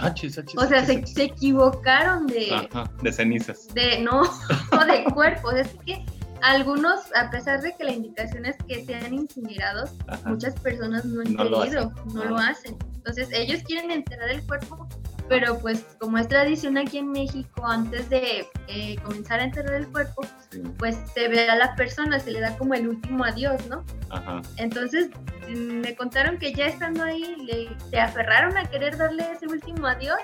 o 0.56 0.66
sea, 0.66 0.84
se, 0.84 1.22
equivocaron 1.22 2.26
de... 2.26 2.68
de 3.02 3.12
cenizas. 3.12 3.68
De, 3.74 4.00
no, 4.00 4.22
de 4.86 5.04
cuerpos. 5.12 5.54
Es 5.54 5.68
que 5.84 6.04
algunos, 6.42 7.00
a 7.14 7.30
pesar 7.30 7.60
de 7.62 7.74
que 7.76 7.84
la 7.84 7.92
indicación 7.92 8.46
es 8.46 8.56
que 8.68 8.84
sean 8.84 9.14
incinerados, 9.14 9.90
muchas 10.24 10.58
personas 10.60 11.04
no 11.04 11.20
han 11.20 11.36
querido, 11.36 11.92
no 12.12 12.24
lo 12.24 12.36
hacen. 12.36 12.76
Entonces, 12.94 13.28
ellos 13.32 13.62
quieren 13.64 13.90
enterrar 13.90 14.30
el 14.30 14.44
cuerpo 14.46 14.88
pero 15.28 15.58
pues 15.58 15.84
como 15.98 16.18
es 16.18 16.28
tradición 16.28 16.78
aquí 16.78 16.98
en 16.98 17.10
México, 17.12 17.66
antes 17.66 18.08
de 18.10 18.46
eh, 18.68 18.96
comenzar 19.02 19.40
a 19.40 19.44
enterrar 19.44 19.74
el 19.74 19.86
cuerpo, 19.88 20.22
Sí. 20.50 20.62
pues 20.78 20.96
se 21.14 21.28
ve 21.28 21.48
a 21.48 21.56
la 21.56 21.74
persona, 21.74 22.18
se 22.20 22.30
le 22.30 22.40
da 22.40 22.56
como 22.56 22.74
el 22.74 22.88
último 22.88 23.24
adiós, 23.24 23.66
¿no? 23.68 23.84
Ajá. 24.10 24.40
Entonces 24.56 25.10
mm, 25.48 25.80
me 25.80 25.94
contaron 25.96 26.38
que 26.38 26.52
ya 26.54 26.66
estando 26.66 27.02
ahí 27.02 27.36
le, 27.44 27.68
se 27.90 27.98
aferraron 28.00 28.56
a 28.56 28.64
querer 28.64 28.96
darle 28.96 29.26
ese 29.32 29.46
último 29.46 29.86
adiós 29.86 30.18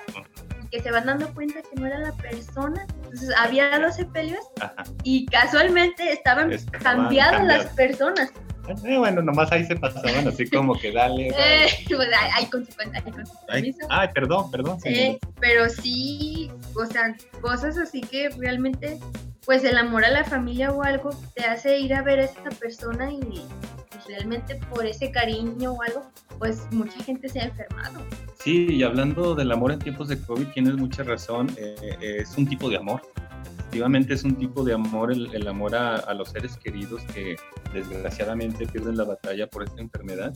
y 0.63 0.69
que 0.69 0.81
se 0.81 0.91
van 0.91 1.07
dando 1.07 1.33
cuenta 1.35 1.61
que 1.63 1.81
no 1.81 1.87
era 1.87 1.99
la 1.99 2.13
persona. 2.13 2.87
Entonces 3.05 3.35
había 3.37 3.77
los 3.79 3.97
sepelios 3.97 4.45
Ajá. 4.61 4.85
y 5.03 5.27
casualmente 5.27 6.13
estaban 6.13 6.53
Estaban 6.53 6.81
cambiadas 6.83 7.45
las 7.45 7.67
personas. 7.75 8.31
Eh, 8.69 8.97
bueno, 8.99 9.23
nomás 9.23 9.51
ahí 9.53 9.65
se 9.65 9.77
pasaban 9.77 10.29
así 10.29 10.49
como 10.49 10.75
que 10.79 10.93
dale. 10.93 11.31
dale. 11.33 11.67
Eh, 11.67 11.69
pues, 11.89 12.09
hay 12.35 12.47
consecuencias, 12.47 13.05
hay 13.05 13.13
Ay, 13.13 13.13
consecuencias. 13.13 13.89
ay, 13.91 14.09
perdón, 14.15 14.51
perdón. 14.51 14.79
Eh, 14.85 15.19
pero 15.41 15.69
sí, 15.69 16.51
o 16.75 16.87
sea, 16.87 17.15
cosas 17.41 17.77
así 17.79 18.01
que 18.01 18.29
realmente, 18.39 18.99
pues 19.45 19.65
el 19.65 19.77
amor 19.77 20.05
a 20.05 20.11
la 20.11 20.25
familia 20.25 20.71
o 20.73 20.83
algo 20.83 21.11
te 21.35 21.45
hace 21.45 21.79
ir 21.81 21.93
a 21.95 22.03
ver 22.03 22.21
a 22.21 22.25
esa 22.25 22.51
persona 22.61 23.11
y 23.11 23.21
pues, 23.91 24.07
realmente 24.07 24.57
por 24.71 24.87
ese 24.87 25.11
cariño 25.11 25.73
o 25.73 25.83
algo, 25.83 26.05
pues 26.39 26.63
mucha 26.71 27.03
gente 27.05 27.29
se 27.29 27.41
ha 27.41 27.45
enfermado. 27.45 28.01
Sí, 28.43 28.67
y 28.71 28.83
hablando 28.83 29.35
del 29.35 29.51
amor 29.53 29.73
en 29.73 29.79
tiempos 29.81 30.09
de 30.09 30.21
COVID, 30.21 30.47
tienes 30.49 30.75
mucha 30.77 31.03
razón. 31.03 31.49
eh, 31.57 31.75
eh, 31.81 32.17
es 32.21 32.37
un 32.37 32.47
tipo 32.49 32.69
de 32.71 32.77
amor. 32.77 33.03
Efectivamente 33.73 34.13
es 34.13 34.23
un 34.23 34.35
tipo 34.35 34.65
de 34.65 34.75
amor, 34.75 35.11
el, 35.11 35.35
el 35.35 35.49
amor 35.49 35.75
a, 35.75 35.97
a 35.97 36.13
los 36.13 36.29
seres 36.29 36.59
queridos 36.59 37.01
que 37.15 37.37
desgraciadamente 37.73 38.67
pierden 38.67 38.99
la 38.99 39.05
batalla 39.05 39.47
por 39.49 39.63
esta 39.65 39.81
enfermedad. 39.81 40.31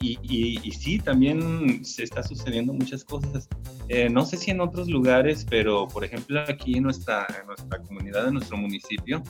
Y, 0.00 0.18
y- 0.22 0.58
y 0.66 0.70
sí, 0.72 0.98
también 0.98 1.84
se 1.84 2.04
está 2.04 2.22
sucediendo 2.22 2.72
muchas 2.72 3.04
cosas. 3.04 3.50
Eh, 3.88 4.08
no 4.08 4.24
sé 4.24 4.38
si 4.38 4.50
en 4.50 4.62
otros 4.62 4.88
lugares, 4.88 5.46
pero 5.50 5.88
por 5.88 6.06
ejemplo 6.06 6.40
aquí 6.48 6.78
en 6.78 6.84
nuestra, 6.84 7.26
en 7.38 7.48
nuestra 7.48 7.80
comunidad, 7.82 8.28
en 8.28 8.34
nuestro 8.34 8.56
municipio, 8.56 9.22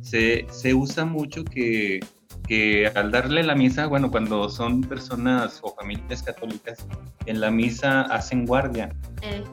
se, 0.00 0.46
se 0.50 0.72
usa 0.72 1.04
mucho 1.04 1.44
que, 1.44 2.00
que 2.48 2.86
al 2.86 3.10
darle 3.10 3.42
la 3.42 3.54
misa, 3.54 3.86
bueno, 3.86 4.10
cuando 4.10 4.48
son 4.48 4.80
personas 4.80 5.58
o 5.62 5.74
familias 5.74 6.22
católicas, 6.22 6.78
en 7.26 7.42
la 7.42 7.50
misa 7.50 8.00
hacen 8.00 8.46
guardia, 8.46 8.96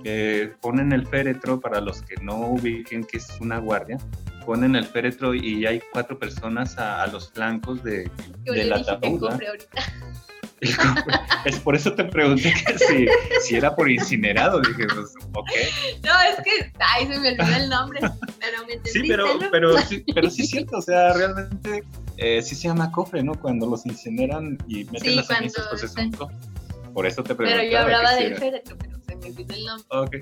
Eh, 0.04 0.54
ponen 0.62 0.92
el 0.92 1.08
féretro, 1.08 1.60
para 1.60 1.80
los 1.82 2.02
que 2.02 2.16
no 2.22 2.38
ubiquen 2.38 3.04
que 3.04 3.18
es 3.18 3.30
una 3.40 3.60
guardia, 3.60 3.98
ponen 4.46 4.76
el 4.76 4.86
féretro 4.86 5.34
y 5.34 5.66
hay 5.66 5.82
cuatro 5.92 6.18
personas 6.18 6.78
a, 6.78 7.04
a 7.04 7.08
los 7.08 7.32
flancos 7.32 7.84
de, 7.84 8.10
compre 8.46 9.48
ahorita. 9.48 9.84
Es 11.46 11.60
por 11.60 11.76
eso 11.76 11.94
te 11.94 12.04
pregunté 12.04 12.54
que 12.54 12.78
si, 12.78 13.08
si 13.42 13.56
era 13.56 13.76
por 13.76 13.90
incinerado, 13.90 14.62
dije, 14.62 14.86
pues, 14.94 15.12
ok. 15.34 15.50
No, 16.04 16.12
es 16.22 16.36
que, 16.44 16.72
ay, 16.80 17.08
se 17.08 17.20
me 17.20 17.30
olvidó 17.30 17.58
el 17.58 17.70
nombre, 17.70 18.00
pero 18.40 18.66
me 18.68 18.74
entendiste, 18.74 18.92
Sí, 18.92 19.08
pero, 19.08 19.40
¿no? 19.40 19.52
pero, 19.52 19.78
sí, 19.80 20.04
pero 20.14 20.30
sí 20.30 20.44
es 20.44 20.50
cierto, 20.52 20.78
o 20.78 20.82
sea, 20.82 21.14
realmente 21.14 21.84
eh, 22.18 22.44
sí 22.44 22.54
se 22.54 22.68
llama 22.68 22.92
cofre, 22.92 23.24
¿no? 23.24 23.34
Cuando 23.34 23.66
los 23.66 23.88
incineran 23.88 24.60
y 24.68 24.86
meten 24.86 25.02
Sí, 25.02 25.16
las 25.16 25.28
cenizas, 25.28 25.68
pues 25.68 25.82
es 25.82 25.96
un 25.96 26.12
cofre. 26.12 26.38
Por 26.94 27.08
eso 27.08 27.24
te 27.24 27.34
pregunté. 27.34 27.60
Pero 27.60 27.72
yo 27.72 27.80
hablaba 27.80 28.14
del 28.16 28.36
féretro, 28.36 28.78
el 29.26 29.66
nombre. 29.66 29.86
Ok, 29.90 30.16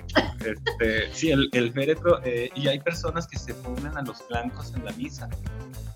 este, 0.44 1.14
sí, 1.14 1.30
el, 1.30 1.48
el 1.52 1.72
féretro, 1.72 2.20
eh, 2.24 2.50
y 2.54 2.68
hay 2.68 2.80
personas 2.80 3.26
que 3.26 3.38
se 3.38 3.54
ponen 3.54 3.96
a 3.96 4.02
los 4.02 4.22
flancos 4.22 4.72
en 4.74 4.84
la 4.84 4.92
misa. 4.92 5.28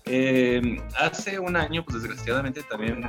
Eh, 0.05 0.81
hace 0.99 1.39
un 1.39 1.55
año, 1.55 1.83
pues 1.83 2.01
desgraciadamente 2.01 2.63
también... 2.63 3.07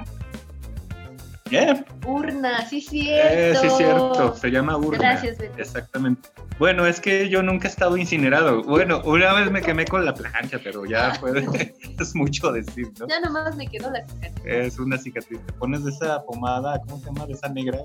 Yeah, 1.51 1.85
Urna, 2.05 2.67
sí, 2.67 2.85
eh, 3.09 3.55
cierto. 3.55 3.61
sí, 3.61 3.71
cierto, 3.77 4.35
se 4.35 4.51
llama 4.51 4.77
urna. 4.77 4.99
Gracias, 4.99 5.39
Beto. 5.39 5.57
Exactamente. 5.59 6.29
Bueno, 6.59 6.87
es 6.87 7.01
que 7.01 7.29
yo 7.29 7.41
nunca 7.41 7.69
he 7.69 7.71
estado 7.71 7.97
incinerado. 7.97 8.65
Bueno, 8.65 9.01
una 9.05 9.33
vez 9.35 9.53
me 9.53 9.63
quemé 9.63 9.85
con 9.85 10.05
la 10.05 10.13
plancha, 10.13 10.59
pero 10.65 10.87
ya 10.87 11.15
fue, 11.21 11.47
es 12.01 12.15
mucho 12.17 12.51
decir, 12.51 12.91
¿no? 12.99 13.07
Ya 13.07 13.21
nomás 13.21 13.55
me 13.55 13.69
quedó 13.69 13.91
la 13.93 14.05
cicatriz. 14.05 14.45
Es 14.45 14.79
una 14.81 14.99
cicatriz. 14.99 15.39
Te 15.47 15.53
pones 15.53 15.85
de 15.85 15.93
esa 15.93 16.21
pomada, 16.25 16.81
¿cómo 16.81 16.99
se 16.99 17.07
llama? 17.07 17.27
De 17.27 17.35
esa 17.35 17.49
negra. 17.49 17.79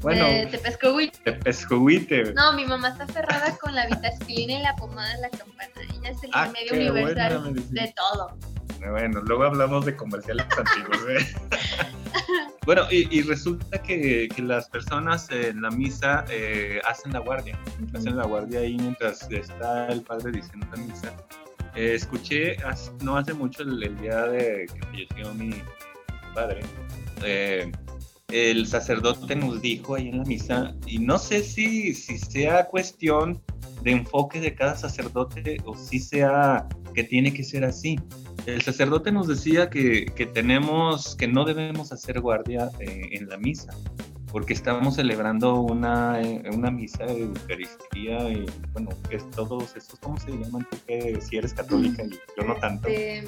Bueno, 0.00 0.26
Eh, 0.26 0.48
te 0.50 0.58
pescó, 0.58 0.92
güey. 0.92 1.12
de 1.24 1.32
pescuite. 1.34 2.32
No, 2.32 2.52
mi 2.54 2.64
mamá 2.64 2.88
está 2.88 3.04
aferrada 3.04 3.56
con 3.58 3.74
la 3.74 3.86
vitaspirina 3.86 4.54
y 4.54 4.62
la 4.62 4.74
pomada 4.76 5.14
de 5.14 5.20
la 5.22 5.28
campana. 5.30 5.70
Ella 5.94 6.10
es 6.10 6.22
el 6.24 6.30
Ah, 6.32 6.46
remedio 6.46 6.72
universal 6.90 7.38
buena 7.40 7.60
de 7.68 7.94
todo. 7.96 8.36
Bueno, 8.90 9.20
luego 9.22 9.44
hablamos 9.44 9.84
de 9.84 9.94
comerciales 9.94 10.46
antiguos. 10.56 10.98
¿eh? 11.10 11.26
bueno, 12.66 12.84
y, 12.90 13.14
y 13.18 13.20
resulta 13.22 13.82
que, 13.82 14.26
que 14.34 14.40
las 14.42 14.70
personas 14.70 15.30
en 15.30 15.60
la 15.60 15.70
misa 15.70 16.24
eh, 16.30 16.80
hacen 16.88 17.12
la 17.12 17.18
guardia. 17.18 17.58
Hacen 17.94 18.16
la 18.16 18.24
guardia 18.24 18.60
ahí 18.60 18.76
mientras 18.78 19.30
está 19.30 19.88
el 19.88 20.00
padre 20.00 20.32
diciendo 20.32 20.66
la 20.74 20.78
misa. 20.78 21.12
Eh, 21.74 21.92
escuché 21.94 22.56
hace- 22.64 22.90
no 23.02 23.16
hace 23.18 23.34
mucho 23.34 23.62
el, 23.62 23.82
el 23.82 23.96
día 24.00 24.22
de 24.26 24.66
que 24.72 24.80
falleció 24.86 25.34
mi 25.34 25.62
padre. 26.34 26.60
eh, 27.22 27.70
el 28.32 28.66
sacerdote 28.66 29.36
nos 29.36 29.60
dijo 29.60 29.94
ahí 29.94 30.08
en 30.08 30.18
la 30.18 30.24
misa, 30.24 30.74
y 30.86 30.98
no 30.98 31.18
sé 31.18 31.42
si, 31.42 31.94
si 31.94 32.18
sea 32.18 32.66
cuestión 32.66 33.42
de 33.82 33.92
enfoque 33.92 34.40
de 34.40 34.54
cada 34.54 34.76
sacerdote 34.76 35.58
o 35.64 35.76
si 35.76 35.98
sea 35.98 36.66
que 36.94 37.04
tiene 37.04 37.32
que 37.32 37.44
ser 37.44 37.64
así. 37.64 37.98
El 38.46 38.62
sacerdote 38.62 39.12
nos 39.12 39.28
decía 39.28 39.70
que, 39.70 40.06
que 40.06 40.26
tenemos, 40.26 41.14
que 41.14 41.28
no 41.28 41.44
debemos 41.44 41.92
hacer 41.92 42.20
guardia 42.20 42.70
eh, 42.80 43.10
en 43.12 43.28
la 43.28 43.36
misa, 43.36 43.74
porque 44.32 44.52
estamos 44.52 44.94
celebrando 44.96 45.54
una, 45.60 46.20
eh, 46.20 46.42
una 46.52 46.70
misa 46.70 47.04
de 47.04 47.22
Eucaristía 47.22 48.28
y 48.30 48.46
bueno, 48.72 48.90
es 49.10 49.28
todos 49.30 49.74
esos, 49.76 49.98
¿cómo 50.00 50.18
se 50.18 50.30
llaman? 50.30 50.66
Que 50.86 51.20
si 51.20 51.36
eres 51.36 51.52
católica 51.54 52.04
y 52.04 52.10
yo 52.36 52.44
no 52.46 52.54
tanto, 52.56 52.88
Este, 52.88 53.18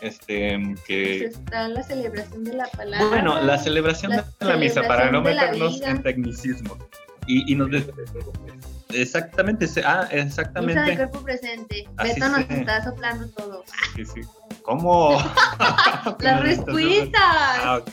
este, 0.00 0.58
pues 0.58 0.80
que... 0.86 1.24
está 1.26 1.68
la 1.68 1.82
celebración 1.82 2.44
de 2.44 2.54
la 2.54 2.66
palabra. 2.68 3.08
Bueno, 3.08 3.40
la 3.42 3.58
celebración 3.58 4.12
La 4.12 4.22
de 4.22 4.46
la 4.46 4.56
misa, 4.56 4.82
para 4.82 5.10
no 5.10 5.22
meternos 5.22 5.80
en 5.82 6.02
tecnicismo. 6.02 6.76
Y, 7.26 7.52
y 7.52 7.56
nos... 7.56 7.70
Exactamente, 8.90 9.64
ah, 9.84 10.02
Misa 10.02 10.14
de 10.14 10.20
exactamente. 10.20 10.96
cuerpo 10.96 11.22
presente. 11.22 11.88
Así 11.96 12.14
Beto 12.14 12.28
nos 12.28 12.46
se- 12.46 12.60
está 12.60 12.84
soplando 12.84 13.28
todo. 13.30 13.64
Sí, 13.96 14.04
sí. 14.04 14.20
¿Cómo? 14.64 15.18
Estás- 16.06 16.40
respuestas. 16.42 17.20
Ah, 17.22 17.80
ok. 17.82 17.92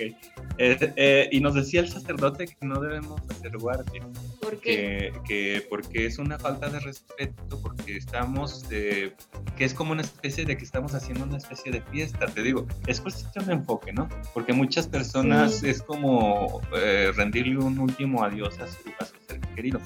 Eh, 0.58 0.94
eh, 0.96 1.30
y 1.32 1.40
nos 1.40 1.56
decía 1.56 1.80
el 1.80 1.90
sacerdote 1.90 2.46
que 2.46 2.56
no 2.66 2.80
debemos 2.80 3.20
hacer 3.32 3.58
guardia, 3.58 4.04
¿Por 4.42 4.60
qué? 4.60 5.12
que, 5.12 5.22
que 5.26 5.68
porque 5.70 6.06
es 6.06 6.20
una 6.20 6.38
falta 6.38 6.70
de 6.70 6.80
respeto, 6.80 7.60
porque 7.64 7.98
estamos, 7.98 8.64
eh, 8.70 9.14
que 9.58 9.66
es 9.66 9.74
como 9.74 9.94
una 9.94 10.02
especie 10.04 10.46
de 10.46 10.58
que 10.58 10.64
estamos 10.64 10.94
haciendo 10.94 11.24
una 11.26 11.38
especie 11.38 11.72
de 11.72 11.82
fiesta, 11.82 12.28
te 12.28 12.44
digo, 12.44 12.68
es 12.86 13.02
cuestión 13.02 13.46
de 13.48 13.54
enfoque, 13.54 13.92
¿no? 13.92 14.08
Porque 14.34 14.54
muchas 14.54 14.88
personas 14.88 15.56
Sí. 15.60 15.70
es 15.70 15.82
como 15.82 16.62
eh, 16.76 17.12
rendirle 17.16 17.58
un 17.58 17.80
último 17.80 18.24
adiós 18.24 18.60
a 18.60 18.68
su, 18.68 18.78
a 19.00 19.06
su 19.06 19.14
ser 19.28 19.40
querido. 19.56 19.80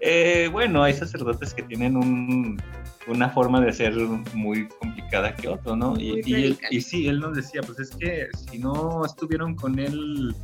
Eh, 0.00 0.48
bueno, 0.50 0.82
hay 0.82 0.94
sacerdotes 0.94 1.54
que 1.54 1.62
tienen 1.62 1.96
un, 1.96 2.60
una 3.06 3.28
forma 3.30 3.60
de 3.60 3.72
ser 3.72 3.94
muy 4.34 4.66
complicada 4.68 4.95
que 5.08 5.48
otro, 5.48 5.76
¿no? 5.76 5.98
Y, 5.98 6.20
y, 6.24 6.58
y 6.70 6.80
sí, 6.80 7.08
él 7.08 7.20
nos 7.20 7.36
decía, 7.36 7.60
pues 7.62 7.78
es 7.80 7.90
que 7.90 8.28
si 8.50 8.58
no 8.58 9.04
estuvieron 9.04 9.54
con 9.54 9.78
él 9.78 10.34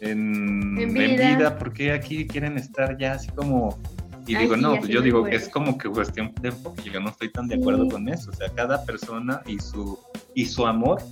en, 0.00 0.78
En 0.78 0.96
en 0.96 1.16
vida. 1.16 1.36
vida, 1.36 1.58
¿por 1.58 1.72
qué 1.72 1.92
aquí 1.92 2.26
quieren 2.26 2.58
estar 2.58 2.96
ya 2.98 3.12
así 3.14 3.28
como... 3.30 3.78
Y 4.24 4.36
Ay, 4.36 4.44
digo, 4.44 4.54
sí, 4.54 4.60
no, 4.60 4.76
pues 4.76 4.88
yo 4.88 5.00
digo 5.02 5.24
que 5.24 5.30
acuerdo. 5.30 5.46
es 5.46 5.48
como 5.52 5.76
que 5.78 5.88
cuestión 5.88 6.32
de 6.40 6.50
enfoque, 6.50 6.90
yo 6.90 7.00
no 7.00 7.08
estoy 7.10 7.32
tan 7.32 7.48
de 7.48 7.56
acuerdo 7.56 7.86
Sí. 7.86 7.90
con 7.90 8.08
eso, 8.08 8.30
o 8.30 8.34
sea, 8.34 8.48
cada 8.50 8.84
persona 8.84 9.42
y 9.46 9.58
su, 9.58 9.98
y 10.34 10.46
su 10.46 10.64
amor 10.64 11.02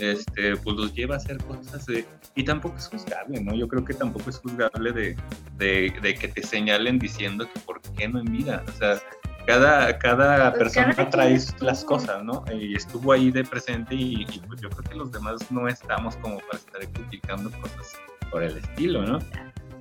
este, 0.00 0.56
pues 0.56 0.76
los 0.76 0.92
lleva 0.92 1.14
a 1.14 1.18
hacer 1.18 1.38
cosas 1.44 1.86
de, 1.86 2.04
y 2.34 2.42
tampoco 2.44 2.76
es 2.76 2.88
juzgable, 2.88 3.40
¿no? 3.40 3.54
Yo 3.54 3.68
creo 3.68 3.84
que 3.84 3.94
tampoco 3.94 4.30
es 4.30 4.38
juzgable 4.38 4.90
de, 4.92 5.16
de, 5.58 5.92
de 6.02 6.14
que 6.16 6.26
te 6.26 6.42
señalen 6.42 6.98
diciendo 6.98 7.48
que 7.54 7.60
por 7.60 7.80
qué 7.96 8.08
no 8.08 8.18
en 8.18 8.32
vida, 8.32 8.64
o 8.68 8.72
sea, 8.72 9.00
cada, 9.46 9.98
cada 9.98 10.50
Pues 10.50 10.58
persona 10.58 10.94
cada 10.94 11.10
trae 11.10 11.38
las 11.60 11.84
cosas, 11.84 12.22
¿no? 12.24 12.44
Y 12.52 12.74
estuvo 12.74 13.12
ahí 13.12 13.30
de 13.30 13.44
presente 13.44 13.94
y, 13.94 14.22
y, 14.22 14.42
pues 14.46 14.60
yo 14.60 14.68
creo 14.70 14.82
que 14.82 14.94
los 14.96 15.12
demás 15.12 15.50
no 15.50 15.68
estamos 15.68 16.16
como 16.16 16.38
para 16.40 16.58
estar 16.58 16.80
criticando 16.92 17.50
cosas 17.60 17.92
por 18.30 18.42
el 18.42 18.56
estilo, 18.58 19.02
¿no? 19.02 19.18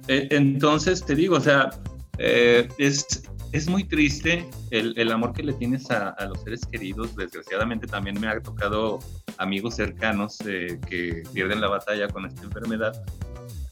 Eh, 0.08 0.28
entonces, 0.32 1.04
te 1.04 1.16
digo, 1.16 1.38
o 1.38 1.42
sea, 1.42 1.72
eh, 2.20 2.68
es, 2.78 3.24
es 3.52 3.68
muy 3.68 3.84
triste 3.84 4.48
el, 4.72 4.94
el 4.98 5.12
amor 5.12 5.34
que 5.34 5.44
le 5.44 5.54
tienes 5.54 5.90
a, 5.90 6.10
a 6.10 6.26
los 6.26 6.42
seres 6.44 6.66
queridos. 6.66 7.16
Desgraciadamente 7.16 7.88
también 7.88 8.20
me 8.20 8.28
ha 8.28 8.40
tocado 8.40 9.00
amigos 9.38 9.76
cercanos 9.76 10.38
eh, 10.46 10.80
que 10.88 11.24
pierden 11.34 11.62
la 11.62 11.70
batalla 11.70 12.08
con 12.08 12.26
esta 12.26 12.44
enfermedad. 12.44 12.94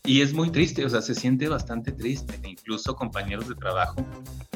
Y 0.06 0.22
es 0.22 0.34
muy 0.34 0.50
triste, 0.52 0.84
o 0.86 0.90
sea, 0.90 1.02
se 1.02 1.16
siente 1.16 1.48
bastante 1.48 1.92
triste, 1.94 2.38
incluso 2.44 2.94
compañeros 2.94 3.48
de 3.48 3.56
trabajo 3.56 4.06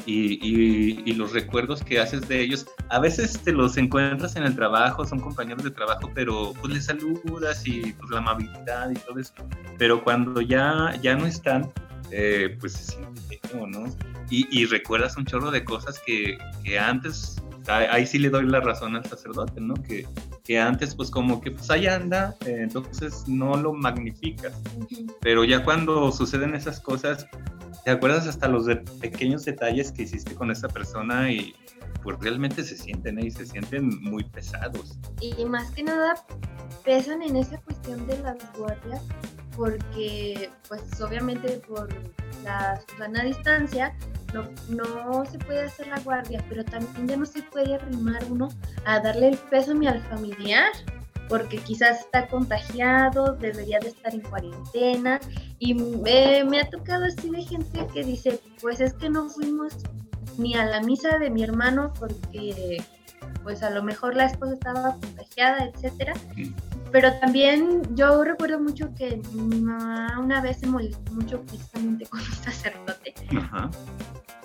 y, 0.04 0.34
y- 0.46 1.02
y 1.06 1.12
los 1.14 1.32
recuerdos 1.32 1.82
que 1.82 1.98
haces 1.98 2.28
de 2.28 2.42
ellos. 2.42 2.66
A 2.90 2.98
veces 3.00 3.40
te 3.40 3.52
los 3.52 3.78
encuentras 3.78 4.36
en 4.36 4.42
el 4.42 4.54
trabajo, 4.54 5.06
son 5.06 5.20
compañeros 5.20 5.64
de 5.64 5.70
trabajo, 5.70 6.10
pero 6.14 6.52
pues 6.60 6.74
les 6.74 6.84
saludas 6.84 7.66
y 7.66 7.92
pues 7.94 8.10
la 8.10 8.18
amabilidad 8.18 8.90
y 8.90 8.94
todo 8.96 9.18
eso. 9.18 9.32
Pero 9.78 10.04
cuando 10.04 10.42
ya, 10.42 10.94
ya 11.02 11.16
no 11.16 11.24
están, 11.24 11.72
eh, 12.10 12.54
pues 12.60 12.74
se 12.74 12.84
siente 12.92 13.40
feo, 13.48 13.66
¿no? 13.66 13.86
Y, 14.28 14.46
y, 14.50 14.66
recuerdas 14.66 15.16
un 15.16 15.24
chorro 15.24 15.50
de 15.50 15.64
cosas 15.64 15.98
que, 16.04 16.36
que 16.62 16.78
antes, 16.78 17.36
ahí 17.68 18.06
sí 18.06 18.18
le 18.18 18.30
doy 18.30 18.46
la 18.46 18.60
razón 18.60 18.96
al 18.96 19.04
sacerdote, 19.04 19.60
¿no? 19.60 19.74
Que, 19.74 20.06
que 20.44 20.58
antes 20.58 20.94
pues 20.94 21.10
como 21.10 21.40
que 21.40 21.50
pues 21.50 21.70
ahí 21.70 21.86
anda, 21.86 22.34
eh, 22.46 22.58
entonces 22.60 23.24
no 23.26 23.56
lo 23.56 23.72
magnificas. 23.72 24.54
Pero 25.20 25.44
ya 25.44 25.64
cuando 25.64 26.10
suceden 26.12 26.54
esas 26.54 26.80
cosas, 26.80 27.26
te 27.84 27.90
acuerdas 27.90 28.26
hasta 28.26 28.48
los 28.48 28.66
de 28.66 28.76
pequeños 28.76 29.44
detalles 29.44 29.92
que 29.92 30.02
hiciste 30.02 30.34
con 30.34 30.50
esa 30.50 30.68
persona 30.68 31.30
y 31.30 31.54
pues 32.02 32.18
realmente 32.20 32.62
se 32.62 32.76
sienten 32.76 33.18
ahí, 33.18 33.30
se 33.30 33.46
sienten 33.46 33.88
muy 34.02 34.24
pesados. 34.24 34.98
Y 35.20 35.44
más 35.44 35.70
que 35.72 35.82
nada 35.82 36.14
pesan 36.84 37.22
en 37.22 37.36
esa 37.36 37.58
cuestión 37.58 38.06
de 38.06 38.18
las 38.18 38.36
guardias 38.56 39.02
porque 39.56 40.50
pues 40.68 41.00
obviamente 41.00 41.60
por 41.66 41.88
la 42.44 42.80
sana 42.96 43.24
distancia 43.24 43.94
no, 44.32 44.44
no, 44.68 45.24
se 45.26 45.38
puede 45.38 45.62
hacer 45.62 45.86
la 45.88 46.00
guardia, 46.00 46.44
pero 46.48 46.64
también 46.64 47.08
ya 47.08 47.16
no 47.16 47.26
se 47.26 47.42
puede 47.42 47.74
arrimar 47.74 48.22
uno 48.30 48.48
a 48.84 49.00
darle 49.00 49.28
el 49.28 49.36
pésame 49.36 49.88
al 49.88 50.02
familiar, 50.02 50.72
porque 51.28 51.58
quizás 51.58 52.00
está 52.00 52.26
contagiado, 52.28 53.36
debería 53.36 53.78
de 53.80 53.88
estar 53.88 54.14
en 54.14 54.22
cuarentena, 54.22 55.20
y 55.58 55.74
me, 55.74 56.44
me 56.44 56.60
ha 56.60 56.68
tocado 56.68 57.04
así 57.04 57.30
de 57.30 57.42
gente 57.42 57.86
que 57.92 58.04
dice, 58.04 58.40
pues 58.60 58.80
es 58.80 58.94
que 58.94 59.10
no 59.10 59.28
fuimos 59.28 59.74
ni 60.38 60.54
a 60.54 60.64
la 60.64 60.80
misa 60.80 61.18
de 61.18 61.30
mi 61.30 61.42
hermano 61.42 61.92
porque 61.98 62.82
pues 63.42 63.62
a 63.62 63.70
lo 63.70 63.82
mejor 63.82 64.14
la 64.14 64.26
esposa 64.26 64.54
estaba 64.54 64.92
contagiada, 64.92 65.64
etcétera. 65.64 66.14
Pero 66.90 67.12
también 67.20 67.82
yo 67.94 68.24
recuerdo 68.24 68.60
mucho 68.60 68.94
que 68.94 69.20
mi 69.32 69.60
mamá 69.60 70.18
una 70.18 70.40
vez 70.40 70.58
se 70.58 70.66
molestó 70.66 71.12
mucho 71.12 71.42
precisamente 71.42 72.06
con 72.06 72.20
un 72.20 72.26
sacerdote. 72.26 73.14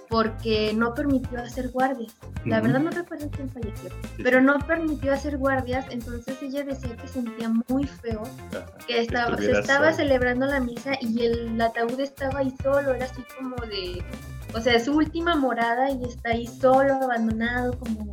Porque 0.09 0.73
no 0.75 0.93
permitió 0.93 1.39
hacer 1.39 1.69
guardias. 1.69 2.13
La 2.45 2.59
verdad 2.59 2.79
no 2.81 2.91
recuerdo 2.91 3.29
quién 3.31 3.49
falleció, 3.49 3.89
pero 4.21 4.41
no 4.41 4.59
permitió 4.59 5.13
hacer 5.13 5.37
guardias, 5.37 5.85
entonces 5.89 6.37
ella 6.41 6.63
decía 6.63 6.95
que 6.95 7.07
sentía 7.07 7.49
muy 7.69 7.85
feo, 7.85 8.21
que 8.85 8.99
estaba, 8.99 9.37
se 9.37 9.51
estaba 9.51 9.93
celebrando 9.93 10.45
la 10.45 10.59
misa 10.59 10.91
y 11.01 11.25
el 11.25 11.59
ataúd 11.59 11.99
estaba 11.99 12.39
ahí 12.39 12.53
solo, 12.61 12.93
era 12.93 13.05
así 13.05 13.23
como 13.37 13.55
de, 13.65 14.03
o 14.53 14.59
sea, 14.59 14.73
es 14.75 14.85
su 14.85 14.95
última 14.95 15.35
morada 15.35 15.89
y 15.89 16.03
está 16.03 16.31
ahí 16.31 16.45
solo, 16.47 16.93
abandonado, 16.95 17.79
como 17.79 18.11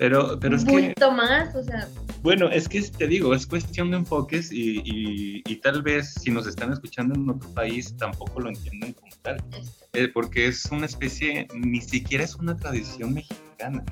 pero, 0.00 0.40
pero 0.40 0.56
es 0.56 0.64
que... 0.64 0.94
más, 1.14 1.54
o 1.54 1.62
sea... 1.62 1.86
Bueno, 2.22 2.48
es 2.48 2.70
que 2.70 2.80
te 2.80 3.06
digo, 3.06 3.34
es 3.34 3.46
cuestión 3.46 3.90
de 3.90 3.98
enfoques 3.98 4.50
y, 4.50 5.42
y, 5.44 5.56
tal 5.56 5.82
vez 5.82 6.14
si 6.14 6.30
nos 6.30 6.46
están 6.46 6.72
escuchando 6.72 7.14
en 7.14 7.28
otro 7.28 7.50
país 7.50 7.94
tampoco 7.98 8.40
lo 8.40 8.48
entienden 8.48 8.94
como 8.94 9.12
tal. 9.20 9.44
Eh, 9.92 10.08
porque 10.08 10.46
es 10.46 10.64
una 10.70 10.86
especie, 10.86 11.48
ni 11.54 11.82
siquiera 11.82 12.24
es 12.24 12.34
una 12.34 12.56
tradición 12.56 13.12
mexicana, 13.12 13.84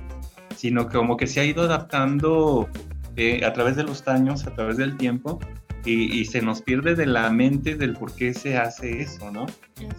sino 0.57 0.89
que 0.89 0.97
como 0.97 1.19
que 1.19 1.27
se 1.27 1.41
ha 1.41 1.45
ido 1.45 1.65
adaptando 1.65 2.71
eh, 3.17 3.45
a 3.45 3.53
través 3.53 3.77
de 3.77 3.83
los 3.83 4.09
años, 4.09 4.47
a 4.47 4.55
través 4.55 4.79
del 4.79 4.97
tiempo, 4.97 5.39
y, 5.89 6.25
se 6.25 6.43
nos 6.43 6.63
pierde 6.63 6.95
de 6.95 7.07
la 7.07 7.31
mente 7.31 7.75
del 7.75 7.95
por 7.95 8.15
qué 8.15 8.35
se 8.35 8.57
hace 8.57 9.03
eso, 9.03 9.31
¿no? 9.31 9.47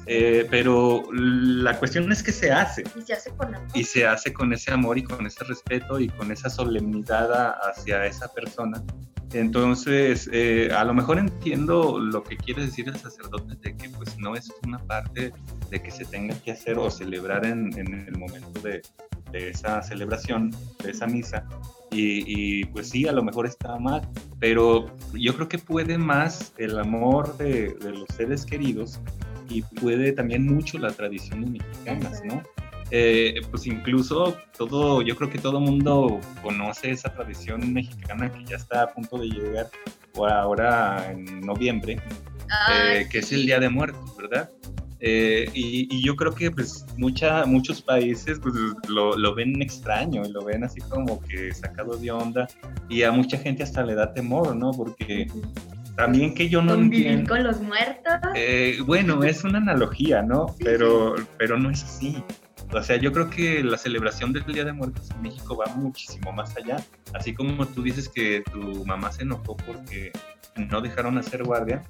Eh, 0.05 0.47
pero 0.49 1.03
la 1.11 1.77
cuestión 1.79 2.11
es 2.11 2.21
que 2.21 2.31
se 2.31 2.51
hace. 2.51 2.83
Y 2.95 3.01
se 3.01 3.13
hace 3.13 3.31
con 3.31 3.55
amor. 3.55 3.69
Y 3.73 3.83
se 3.83 4.05
hace 4.05 4.33
con 4.33 4.53
ese 4.53 4.71
amor 4.71 4.97
y 4.97 5.03
con 5.03 5.25
ese 5.25 5.43
respeto 5.43 5.99
y 5.99 6.09
con 6.09 6.31
esa 6.31 6.49
solemnidad 6.49 7.55
hacia 7.67 8.05
esa 8.05 8.31
persona. 8.33 8.83
Entonces, 9.33 10.29
eh, 10.33 10.71
a 10.75 10.83
lo 10.83 10.93
mejor 10.93 11.19
entiendo 11.19 11.99
lo 11.99 12.23
que 12.23 12.35
quiere 12.35 12.65
decir 12.65 12.87
el 12.87 12.95
sacerdote 12.95 13.55
de 13.61 13.77
que 13.77 13.89
pues 13.89 14.17
no 14.17 14.35
es 14.35 14.51
una 14.65 14.79
parte 14.79 15.31
de 15.69 15.81
que 15.81 15.91
se 15.91 16.05
tenga 16.05 16.35
que 16.41 16.51
hacer 16.51 16.79
o 16.79 16.89
celebrar 16.89 17.45
en, 17.45 17.77
en 17.77 18.07
el 18.07 18.17
momento 18.17 18.59
de, 18.61 18.81
de 19.31 19.49
esa 19.49 19.81
celebración, 19.83 20.51
de 20.83 20.91
esa 20.91 21.05
misa, 21.05 21.45
y, 21.91 22.65
pues 22.65 22.89
sí, 22.89 23.07
a 23.07 23.11
lo 23.11 23.23
mejor 23.23 23.45
está 23.45 23.77
mal, 23.77 24.07
pero 24.39 24.95
yo 25.13 25.35
creo 25.35 25.47
que 25.47 25.57
puede 25.57 25.97
más 25.97 26.53
el 26.57 26.77
amor 26.77 27.37
de, 27.37 27.75
los 27.81 28.05
seres 28.15 28.45
queridos 28.45 28.99
y 29.49 29.61
puede 29.61 30.11
también 30.11 30.45
mucho 30.45 30.77
la 30.77 30.91
tradición 30.91 31.51
mexicanas, 31.51 32.23
¿no? 32.23 32.43
Eh, 32.91 33.35
pues 33.51 33.67
incluso 33.67 34.35
todo, 34.57 35.03
yo 35.03 35.15
creo 35.15 35.29
que 35.29 35.37
todo 35.37 35.59
mundo 35.59 36.19
conoce 36.41 36.91
esa 36.91 37.13
tradición 37.13 37.71
mexicana 37.71 38.31
que 38.31 38.43
ya 38.45 38.55
está 38.55 38.83
a 38.83 38.87
punto 38.93 39.17
de 39.17 39.27
llegar 39.27 39.69
ahora 40.27 41.11
en 41.11 41.41
noviembre, 41.41 41.99
eh, 42.71 43.07
que 43.11 43.19
es 43.19 43.31
el 43.31 43.45
Día 43.45 43.59
de 43.59 43.69
Muertos, 43.69 44.17
¿verdad? 44.17 44.49
Eh, 45.01 45.49
y, 45.53 46.03
yo 46.03 46.15
creo 46.15 46.33
que 46.33 46.51
pues 46.51 46.85
mucha, 46.97 47.45
muchos 47.45 47.81
países 47.81 48.39
pues, 48.39 48.53
lo, 48.89 49.17
lo, 49.17 49.33
ven 49.33 49.61
extraño 49.61 50.23
y 50.25 50.31
lo 50.31 50.43
ven 50.43 50.63
así 50.65 50.81
como 50.81 51.21
que 51.21 51.53
sacado 51.53 51.95
de 51.95 52.11
onda 52.11 52.47
y 52.89 53.03
a 53.03 53.11
mucha 53.11 53.37
gente 53.37 53.63
hasta 53.63 53.83
le 53.83 53.95
da 53.95 54.13
temor, 54.13 54.55
¿no? 54.55 54.71
Porque 54.71 55.27
también 55.95 56.33
que 56.33 56.49
yo 56.49 56.61
no 56.61 56.73
entiendo... 56.73 57.29
con 57.29 57.43
los 57.43 57.61
muertos? 57.61 58.13
Eh, 58.35 58.79
bueno, 58.85 59.23
es 59.23 59.43
una 59.43 59.59
analogía, 59.59 60.21
¿no? 60.21 60.47
pero, 60.63 61.15
pero 61.37 61.57
no 61.57 61.69
es 61.69 61.83
así. 61.83 62.23
O 62.71 62.83
sea, 62.83 62.97
yo 62.97 63.11
creo 63.11 63.29
que 63.29 63.63
la 63.63 63.77
celebración 63.77 64.31
del 64.31 64.45
Día 64.45 64.63
de 64.63 64.73
Muertos 64.73 65.09
en 65.11 65.23
México 65.23 65.57
va 65.57 65.73
muchísimo 65.75 66.31
más 66.31 66.55
allá. 66.55 66.77
Así 67.13 67.33
como 67.33 67.65
tú 67.65 67.81
dices 67.81 68.07
que 68.07 68.43
tu 68.51 68.85
mamá 68.85 69.11
se 69.11 69.23
enojó 69.23 69.57
porque 69.57 70.11
no 70.55 70.81
dejaron 70.81 71.17
hacer 71.17 71.43
guardia, 71.43 71.81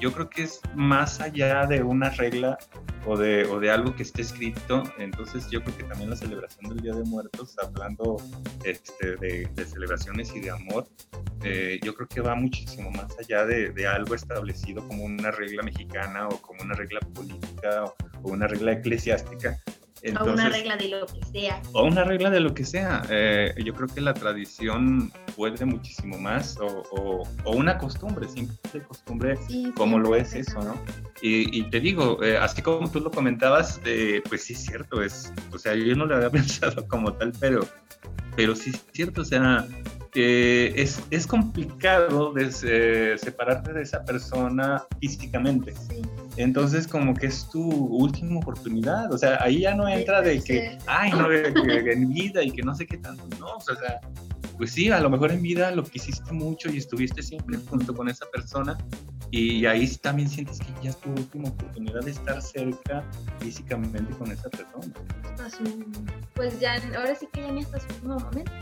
yo 0.00 0.12
creo 0.12 0.28
que 0.28 0.42
es 0.42 0.60
más 0.74 1.20
allá 1.20 1.66
de 1.66 1.82
una 1.82 2.10
regla 2.10 2.58
o 3.06 3.16
de, 3.16 3.44
o 3.46 3.58
de 3.58 3.70
algo 3.70 3.94
que 3.94 4.02
esté 4.02 4.22
escrito, 4.22 4.82
entonces 4.98 5.48
yo 5.50 5.62
creo 5.62 5.76
que 5.76 5.84
también 5.84 6.10
la 6.10 6.16
celebración 6.16 6.68
del 6.68 6.80
Día 6.80 6.94
de 6.94 7.04
Muertos, 7.04 7.56
hablando 7.62 8.16
este, 8.64 9.16
de, 9.16 9.48
celebraciones 9.64 10.34
y 10.34 10.40
de 10.40 10.50
amor, 10.50 10.88
eh, 11.42 11.78
yo 11.82 11.94
creo 11.94 12.08
que 12.08 12.20
va 12.20 12.34
muchísimo 12.34 12.90
más 12.90 13.16
allá 13.18 13.46
de, 13.46 13.70
de, 13.70 13.86
algo 13.86 14.14
establecido 14.14 14.86
como 14.86 15.04
una 15.04 15.30
regla 15.30 15.62
mexicana 15.62 16.28
o 16.28 16.42
como 16.42 16.62
una 16.62 16.74
regla 16.74 17.00
política 17.14 17.84
o, 17.84 17.94
o 18.22 18.32
una 18.32 18.46
regla 18.46 18.72
eclesiástica, 18.72 19.58
o 20.20 20.24
una 20.24 20.48
regla 20.48 20.76
de 20.76 20.88
lo 20.88 21.06
que 21.06 21.24
sea. 21.32 21.62
O 21.72 21.84
una 21.84 22.04
regla 22.04 22.30
de 22.30 22.40
lo 22.40 22.54
que 22.54 22.64
sea. 22.64 23.02
Eh, 23.10 23.54
yo 23.64 23.74
creo 23.74 23.88
que 23.88 24.00
la 24.00 24.14
tradición 24.14 25.12
puede 25.36 25.64
muchísimo 25.64 26.18
más, 26.18 26.58
o, 26.60 27.24
o, 27.44 27.52
una 27.52 27.78
costumbre, 27.78 28.28
simple 28.28 28.82
costumbre, 28.82 29.38
como 29.76 29.98
lo 29.98 30.16
es 30.16 30.34
eso, 30.34 30.60
¿no? 30.60 30.80
Y, 31.20 31.62
te 31.70 31.80
digo, 31.80 32.22
eh, 32.22 32.38
así 32.38 32.62
como 32.62 32.90
tú 32.90 33.00
lo 33.00 33.10
comentabas, 33.10 33.80
eh, 33.84 34.22
pues 34.28 34.44
sí 34.44 34.52
es 34.52 34.60
cierto, 34.60 35.02
es, 35.02 35.32
o 35.52 35.58
sea, 35.58 35.74
yo 35.74 35.94
no 35.96 36.06
lo 36.06 36.16
había 36.16 36.30
pensado 36.38 36.86
como 36.88 37.12
tal, 37.14 37.32
pero, 37.40 37.66
pero 38.36 38.54
sí 38.54 38.70
es 38.70 38.84
cierto, 38.92 39.22
o 39.22 39.24
sea, 39.24 39.66
es, 40.14 41.00
es, 41.10 41.26
complicado 41.26 42.34
separarte 42.50 43.72
de 43.72 43.82
esa 43.82 44.04
persona 44.04 44.84
físicamente. 45.00 45.74
Entonces, 46.36 46.86
como 46.86 47.14
que 47.14 47.26
es 47.26 47.48
tu 47.48 47.62
última 47.62 48.38
oportunidad. 48.38 49.12
O 49.12 49.18
sea, 49.18 49.42
ahí 49.42 49.60
ya 49.60 49.74
no 49.74 49.88
entra 49.88 50.22
de 50.22 50.40
que, 50.42 50.78
ay, 50.86 51.10
no, 51.12 51.30
en 51.32 52.08
vida 52.08 52.42
y 52.42 52.50
que 52.50 52.62
no 52.62 52.74
sé 52.74 52.86
qué 52.86 52.98
tanto. 52.98 53.24
No, 53.38 53.56
o 53.56 53.60
sea, 53.60 54.00
pues 54.56 54.72
sí, 54.72 54.90
a 54.90 55.00
lo 55.00 55.08
mejor 55.08 55.30
en 55.30 55.40
vida 55.40 55.70
lo 55.70 55.84
quisiste 55.84 56.32
mucho 56.32 56.68
y 56.70 56.78
estuviste 56.78 57.22
siempre 57.22 57.58
junto 57.68 57.94
con 57.94 58.08
esa 58.08 58.26
persona. 58.26 58.76
Y 59.30 59.66
ahí 59.66 59.86
también 59.96 60.28
sientes 60.28 60.58
que 60.58 60.72
ya 60.82 60.90
es 60.90 60.96
tu 61.00 61.10
última 61.10 61.48
oportunidad 61.48 62.00
de 62.00 62.12
estar 62.12 62.40
cerca 62.40 63.04
físicamente 63.40 64.12
con 64.14 64.32
esa 64.32 64.48
persona. 64.48 64.92
Pues 66.34 66.58
ya, 66.58 66.74
ahora 66.96 67.14
sí 67.14 67.28
que 67.32 67.42
ya 67.42 67.48
en 67.48 67.58
este 67.58 67.76
último 67.76 68.16
momento 68.18 68.52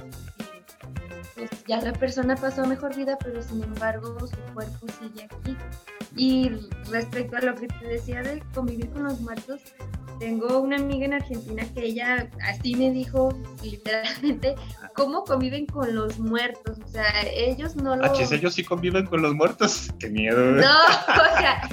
pues 1.36 1.50
ya 1.68 1.80
la 1.80 1.92
persona 1.92 2.34
pasó 2.34 2.62
a 2.62 2.66
mejor 2.66 2.96
vida, 2.96 3.16
pero 3.22 3.42
sin 3.42 3.62
embargo 3.62 4.18
su 4.20 4.36
cuerpo 4.54 4.86
sigue 5.00 5.24
aquí. 5.24 5.56
Y 6.16 6.50
respecto 6.90 7.36
a 7.36 7.40
lo 7.40 7.54
que 7.54 7.68
te 7.68 7.86
decía 7.86 8.22
de 8.22 8.42
convivir 8.54 8.88
con 8.90 9.04
los 9.04 9.20
muertos, 9.20 9.60
tengo 10.18 10.60
una 10.60 10.76
amiga 10.76 11.04
en 11.04 11.12
Argentina 11.12 11.62
que 11.74 11.84
ella 11.84 12.28
así 12.42 12.74
me 12.74 12.90
dijo 12.90 13.28
literalmente 13.62 14.54
cómo 14.94 15.24
conviven 15.24 15.66
con 15.66 15.94
los 15.94 16.18
muertos. 16.18 16.78
O 16.82 16.88
sea, 16.88 17.04
ellos 17.30 17.76
no 17.76 17.96
lo... 17.96 18.06
Ah, 18.06 18.12
ellos 18.18 18.54
sí 18.54 18.64
conviven 18.64 19.06
con 19.06 19.20
los 19.20 19.34
muertos. 19.34 19.92
Qué 19.98 20.08
miedo. 20.08 20.52
No, 20.52 20.62
o 20.62 21.38
sea, 21.38 21.68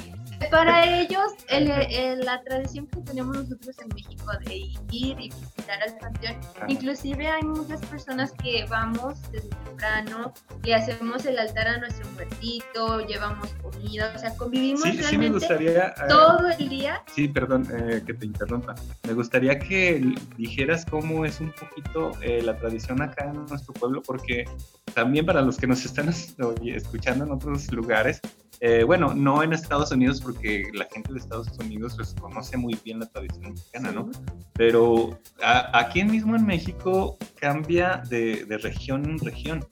para 0.49 0.85
ellos, 0.85 1.33
la 1.49 2.41
tradición 2.43 2.87
que 2.87 3.01
tenemos 3.01 3.35
nosotros 3.35 3.75
en 3.79 3.87
México 3.89 4.25
de 4.45 4.55
ir 4.55 4.79
y 4.91 5.13
visitar 5.15 5.81
al 5.87 5.97
panteón, 5.97 6.35
inclusive 6.67 7.27
hay 7.27 7.43
muchas 7.43 7.81
personas 7.85 8.31
que 8.33 8.65
vamos 8.69 9.21
desde 9.31 9.49
temprano 9.49 10.33
y 10.63 10.71
hacemos 10.71 11.25
el 11.25 11.39
altar 11.39 11.67
a 11.67 11.77
nuestro 11.77 12.09
muertito, 12.11 13.05
llevamos 13.05 13.49
comida, 13.61 14.13
o 14.15 14.19
sea, 14.19 14.35
convivimos 14.35 14.83
realmente 14.83 15.45
eh, 15.45 15.93
todo 16.07 16.49
el 16.49 16.69
día. 16.69 17.03
Sí, 17.13 17.27
perdón 17.27 17.67
eh, 17.73 18.01
que 18.05 18.13
te 18.13 18.25
interrumpa. 18.25 18.75
Me 19.07 19.13
gustaría 19.13 19.59
que 19.59 20.15
dijeras 20.37 20.85
cómo 20.85 21.25
es 21.25 21.39
un 21.39 21.51
poquito 21.51 22.11
eh, 22.21 22.41
la 22.41 22.57
tradición 22.57 23.01
acá 23.01 23.25
en 23.25 23.45
nuestro 23.45 23.73
pueblo, 23.73 24.01
porque 24.01 24.45
también 24.93 25.25
para 25.25 25.41
los 25.41 25.57
que 25.57 25.67
nos 25.67 25.83
están 25.85 26.09
escuchando 26.65 27.25
en 27.25 27.31
otros 27.31 27.71
lugares, 27.71 28.21
eh, 28.65 28.85
bueno, 28.85 29.13
no 29.13 29.43
en 29.43 29.51
Estados 29.51 29.91
Unidos 29.91 30.21
porque 30.21 30.69
la 30.71 30.87
gente 30.89 31.11
de 31.11 31.19
Estados 31.19 31.49
Unidos 31.59 31.95
pues, 31.97 32.15
conoce 32.17 32.55
muy 32.55 32.79
bien 32.85 32.99
la 32.99 33.07
tradición 33.07 33.51
mexicana, 33.51 33.91
¿no? 33.91 34.09
Pero 34.53 35.19
aquí 35.41 36.01
mismo 36.05 36.33
en 36.37 36.45
México 36.45 37.17
cambia 37.41 38.03
de, 38.09 38.45
región 38.63 39.03
en 39.03 39.19
región. 39.19 39.67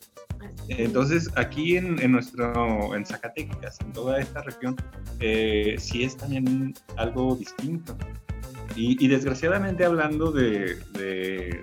Entonces, 0.67 1.30
aquí 1.38 1.77
en, 1.77 2.12
nuestro, 2.12 2.93
en 2.93 3.06
Zacatecas, 3.06 3.80
en 3.80 3.93
toda 3.93 4.19
esta 4.19 4.41
región, 4.41 4.75
eh, 5.21 5.77
sí 5.80 6.04
es 6.04 6.17
también 6.17 6.73
algo 6.97 7.38
distinto. 7.38 7.95
Y, 8.75 9.08
desgraciadamente 9.08 9.86
hablando 9.86 10.34
de, 10.34 10.82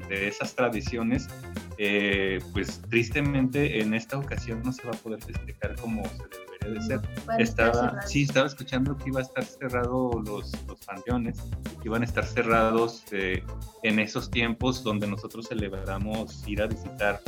esas 0.09 0.55
tradiciones, 0.55 1.29
eh, 1.77 2.39
pues 2.55 2.81
tristemente 2.89 3.83
en 3.83 3.93
esta 3.93 4.17
ocasión 4.17 4.63
no 4.65 4.73
se 4.73 4.83
va 4.85 4.95
a 4.95 4.97
poder 4.97 5.23
festejar 5.23 5.77
como 5.77 6.03
se 6.05 6.48
de 6.71 6.83
ser. 6.83 7.01
Estaba, 7.39 8.03
sí, 8.03 8.23
estaba 8.23 8.47
escuchando 8.47 8.97
que 8.97 9.09
iba 9.09 9.21
a 9.21 9.23
estar 9.23 9.45
cerrado 9.45 10.11
los, 10.25 10.53
los 10.67 10.81
panteones, 10.81 11.39
iban 11.85 12.03
a 12.03 12.05
estar 12.05 12.25
cerrados 12.25 13.05
eh, 13.13 13.43
en 13.83 13.99
esos 13.99 14.31
tiempos 14.31 14.83
donde 14.83 15.07
nosotros 15.07 15.49
celebramos 15.49 16.47
ir 16.47 16.63
a 16.63 16.67
visitar 16.67 17.21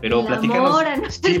pero 0.00 0.24
platícanos, 0.26 0.76
sí, 1.22 1.40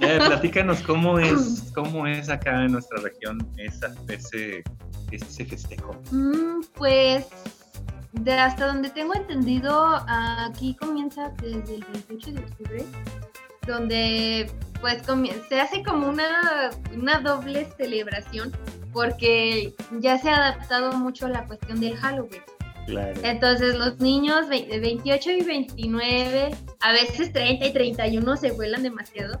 eh, 0.00 0.18
platícanos 0.18 0.80
cómo 0.82 1.18
es, 1.20 1.70
cómo 1.74 2.06
es 2.06 2.28
acá 2.28 2.64
en 2.64 2.72
nuestra 2.72 3.00
región 3.00 3.38
esa, 3.56 3.94
ese, 4.08 4.64
ese 5.12 5.44
festejo? 5.44 5.94
Mm, 6.10 6.62
pues 6.74 7.28
de 8.12 8.32
hasta 8.32 8.66
donde 8.66 8.90
tengo 8.90 9.14
entendido, 9.14 10.02
aquí 10.08 10.74
comienza 10.74 11.30
desde 11.40 11.76
el 11.76 11.84
28 12.08 12.32
de 12.32 12.38
octubre, 12.40 12.84
donde 13.68 14.50
pues 14.80 15.02
se 15.48 15.60
hace 15.60 15.82
como 15.82 16.08
una, 16.08 16.70
una 16.94 17.20
doble 17.20 17.68
celebración, 17.76 18.52
porque 18.92 19.74
ya 20.00 20.18
se 20.18 20.30
ha 20.30 20.36
adaptado 20.36 20.92
mucho 20.92 21.26
a 21.26 21.30
la 21.30 21.46
cuestión 21.46 21.80
del 21.80 21.96
Halloween. 21.96 22.42
Claro. 22.86 23.20
Entonces 23.22 23.76
los 23.76 24.00
niños 24.00 24.48
de 24.48 24.80
28 24.80 25.30
y 25.30 25.42
29, 25.42 26.56
a 26.80 26.92
veces 26.92 27.32
30 27.32 27.66
y 27.66 27.72
31 27.72 28.36
se 28.36 28.52
vuelan 28.52 28.82
demasiado 28.82 29.38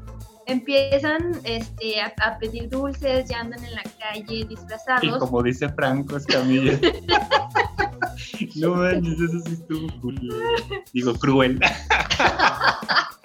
empiezan 0.48 1.40
este, 1.44 2.00
a, 2.00 2.38
pedir 2.38 2.68
dulces, 2.68 3.28
ya 3.28 3.40
andan 3.40 3.62
en 3.64 3.74
la 3.74 3.82
calle 4.00 4.44
disfrazados. 4.48 5.04
Y 5.04 5.10
como 5.18 5.42
dice 5.42 5.68
Franco 5.68 6.16
Escamilla. 6.16 6.80
no 8.56 8.74
manches, 8.74 9.20
eso 9.20 9.40
sí 9.44 9.52
estuvo 9.52 10.00
cool. 10.00 10.18
Digo, 10.92 11.14
cruel. 11.14 11.60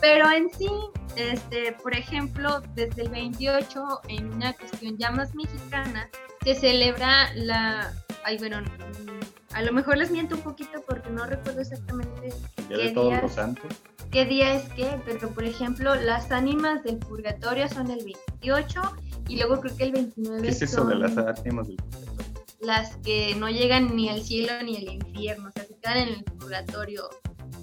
Pero 0.00 0.30
en 0.30 0.50
sí, 0.50 0.70
este, 1.16 1.72
por 1.82 1.94
ejemplo, 1.94 2.62
desde 2.74 3.02
el 3.02 3.08
28, 3.08 4.00
en 4.08 4.32
una 4.32 4.52
cuestión 4.52 4.96
ya 4.98 5.10
más 5.10 5.34
mexicana, 5.34 6.08
se 6.44 6.54
celebra 6.54 7.32
la. 7.34 7.92
Ay, 8.24 8.38
bueno, 8.38 8.60
mm, 8.60 9.54
a 9.54 9.62
lo 9.62 9.72
mejor 9.72 9.98
les 9.98 10.10
miento 10.10 10.36
un 10.36 10.42
poquito 10.42 10.82
porque 10.86 11.10
no 11.10 11.26
recuerdo 11.26 11.60
exactamente. 11.60 12.32
¿El 12.56 12.68
día 12.68 12.78
de 12.78 12.90
todos 12.90 13.22
los 13.22 13.32
santos? 13.32 13.72
qué 14.10 14.24
día 14.24 14.54
es 14.54 14.68
qué, 14.70 15.00
pero 15.04 15.30
por 15.30 15.44
ejemplo, 15.44 15.94
las 15.94 16.30
ánimas 16.30 16.82
del 16.82 16.98
purgatorio 16.98 17.68
son 17.68 17.90
el 17.90 18.04
28 18.04 18.80
y 19.28 19.36
luego 19.36 19.60
creo 19.60 19.76
que 19.76 19.84
el 19.84 19.92
29 19.92 20.42
¿Qué 20.42 20.48
es 20.48 20.62
eso 20.62 20.84
de 20.84 20.94
las 20.94 21.16
ánimas 21.16 21.68
del 21.68 21.76
purgatorio? 21.76 22.44
Las 22.60 22.96
que 22.98 23.34
no 23.36 23.48
llegan 23.48 23.94
ni 23.94 24.08
al 24.08 24.22
cielo 24.22 24.52
ni 24.64 24.76
al 24.76 24.94
infierno, 24.94 25.48
o 25.48 25.52
sea, 25.52 25.64
se 25.64 25.76
quedan 25.76 25.98
en 25.98 26.08
el 26.08 26.24
purgatorio 26.24 27.08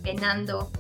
penando. 0.04 0.72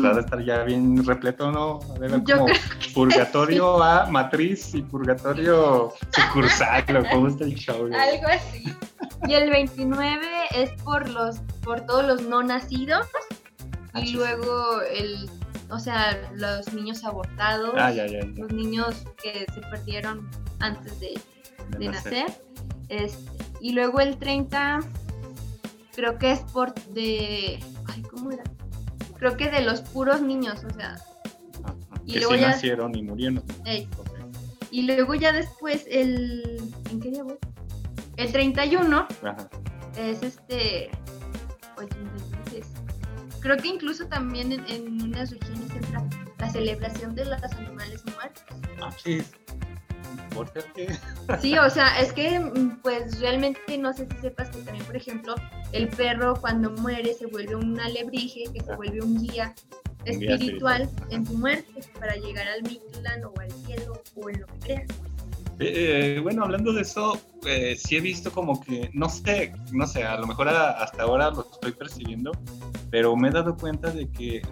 Pues 0.00 0.16
a 0.16 0.20
estar 0.20 0.44
ya 0.44 0.62
bien 0.64 1.04
repleto, 1.04 1.50
¿no? 1.50 1.80
A 1.94 1.98
ver, 1.98 2.10
como 2.22 2.46
purgatorio 2.94 3.82
a 3.82 4.06
matriz 4.06 4.74
y 4.74 4.82
purgatorio 4.82 5.92
sucursal, 6.10 6.84
¿cómo 7.10 7.28
está 7.28 7.44
el 7.44 7.54
show? 7.54 7.86
Algo 7.86 8.28
así. 8.28 8.64
Y 9.26 9.34
el 9.34 9.50
29 9.50 10.26
es 10.54 10.70
por 10.82 11.08
los 11.08 11.40
por 11.62 11.80
todos 11.82 12.06
los 12.06 12.22
no 12.22 12.42
nacidos 12.42 13.06
y 13.94 14.12
luego 14.12 14.80
el, 14.82 15.28
o 15.70 15.78
sea, 15.78 16.30
los 16.34 16.72
niños 16.72 17.04
abortados, 17.04 17.74
ah, 17.76 17.90
los 17.90 18.52
niños 18.52 19.04
que 19.22 19.46
se 19.52 19.60
perdieron 19.70 20.28
antes 20.60 20.98
de, 21.00 21.20
nacer. 21.78 22.26
Este, 22.88 23.30
y 23.60 23.72
luego 23.72 24.00
el 24.00 24.16
30, 24.18 24.80
creo 25.94 26.18
que 26.18 26.32
es 26.32 26.40
por 26.40 26.72
de, 26.92 27.60
ay, 27.86 28.02
¿cómo 28.02 28.30
era? 28.30 28.44
Creo 29.18 29.36
que 29.36 29.50
de 29.50 29.62
los 29.62 29.82
puros 29.82 30.20
niños, 30.20 30.64
o 30.64 30.74
sea. 30.74 30.96
y 32.06 32.14
que 32.14 32.18
luego 32.20 32.34
sí 32.34 32.40
ya, 32.40 32.48
nacieron 32.48 32.94
y 32.94 33.02
murieron. 33.02 33.42
Y 34.70 34.82
luego 34.82 35.14
ya 35.14 35.32
después 35.32 35.84
el, 35.90 36.62
¿en 36.90 37.00
qué 37.00 37.10
día 37.10 37.24
voy? 37.24 37.36
El 38.16 38.32
31 38.32 39.08
es 39.96 40.22
este, 40.22 40.90
Creo 43.40 43.56
que 43.56 43.68
incluso 43.68 44.06
también 44.06 44.52
en, 44.52 45.02
unas 45.02 45.30
regiones 45.30 45.70
entra 45.70 46.04
la 46.38 46.50
celebración 46.50 47.14
de 47.14 47.24
los 47.24 47.42
animales 47.52 48.04
muertos. 48.14 48.42
Ah, 48.82 48.90
sí. 49.02 49.22
Sí, 51.40 51.58
o 51.58 51.70
sea, 51.70 52.00
es 52.00 52.12
que 52.12 52.38
mm, 52.38 52.80
pues 52.82 53.20
realmente 53.20 53.78
no 53.78 53.92
sé 53.92 54.06
si 54.10 54.16
sepas 54.20 54.50
que 54.50 54.62
también, 54.62 54.84
por 54.84 54.96
ejemplo, 54.96 55.34
el 55.72 55.88
perro 55.88 56.34
cuando 56.40 56.70
muere 56.70 57.14
se 57.14 57.26
vuelve 57.26 57.56
un 57.56 57.78
alebrije, 57.80 58.44
que 58.52 58.60
se 58.60 58.74
vuelve 58.76 59.02
un 59.02 59.22
guía 59.22 59.54
espiritual 60.04 60.88
en 61.10 61.26
su 61.26 61.34
muerte 61.34 61.80
para 61.98 62.16
llegar 62.16 62.48
al 62.48 62.62
Mictlán 62.62 63.24
o 63.24 63.32
al 63.40 63.50
cielo 63.50 64.00
o 64.16 64.30
en 64.30 64.40
lo 64.40 64.46
que 64.46 64.58
creas. 64.60 64.88
Eh, 65.60 66.20
bueno, 66.22 66.44
hablando 66.44 66.72
de 66.72 66.82
eso, 66.82 67.20
eh, 67.44 67.74
sí 67.76 67.96
he 67.96 68.00
visto 68.00 68.30
como 68.30 68.60
que, 68.60 68.90
no 68.92 69.08
sé, 69.08 69.52
no 69.72 69.86
sé, 69.86 70.04
a 70.04 70.16
lo 70.16 70.26
mejor 70.26 70.48
hasta 70.48 71.02
ahora 71.02 71.30
lo 71.30 71.48
estoy 71.52 71.72
percibiendo, 71.72 72.30
pero 72.90 73.16
me 73.16 73.28
he 73.28 73.30
dado 73.32 73.56
cuenta 73.56 73.90
de 73.90 74.08
que 74.08 74.42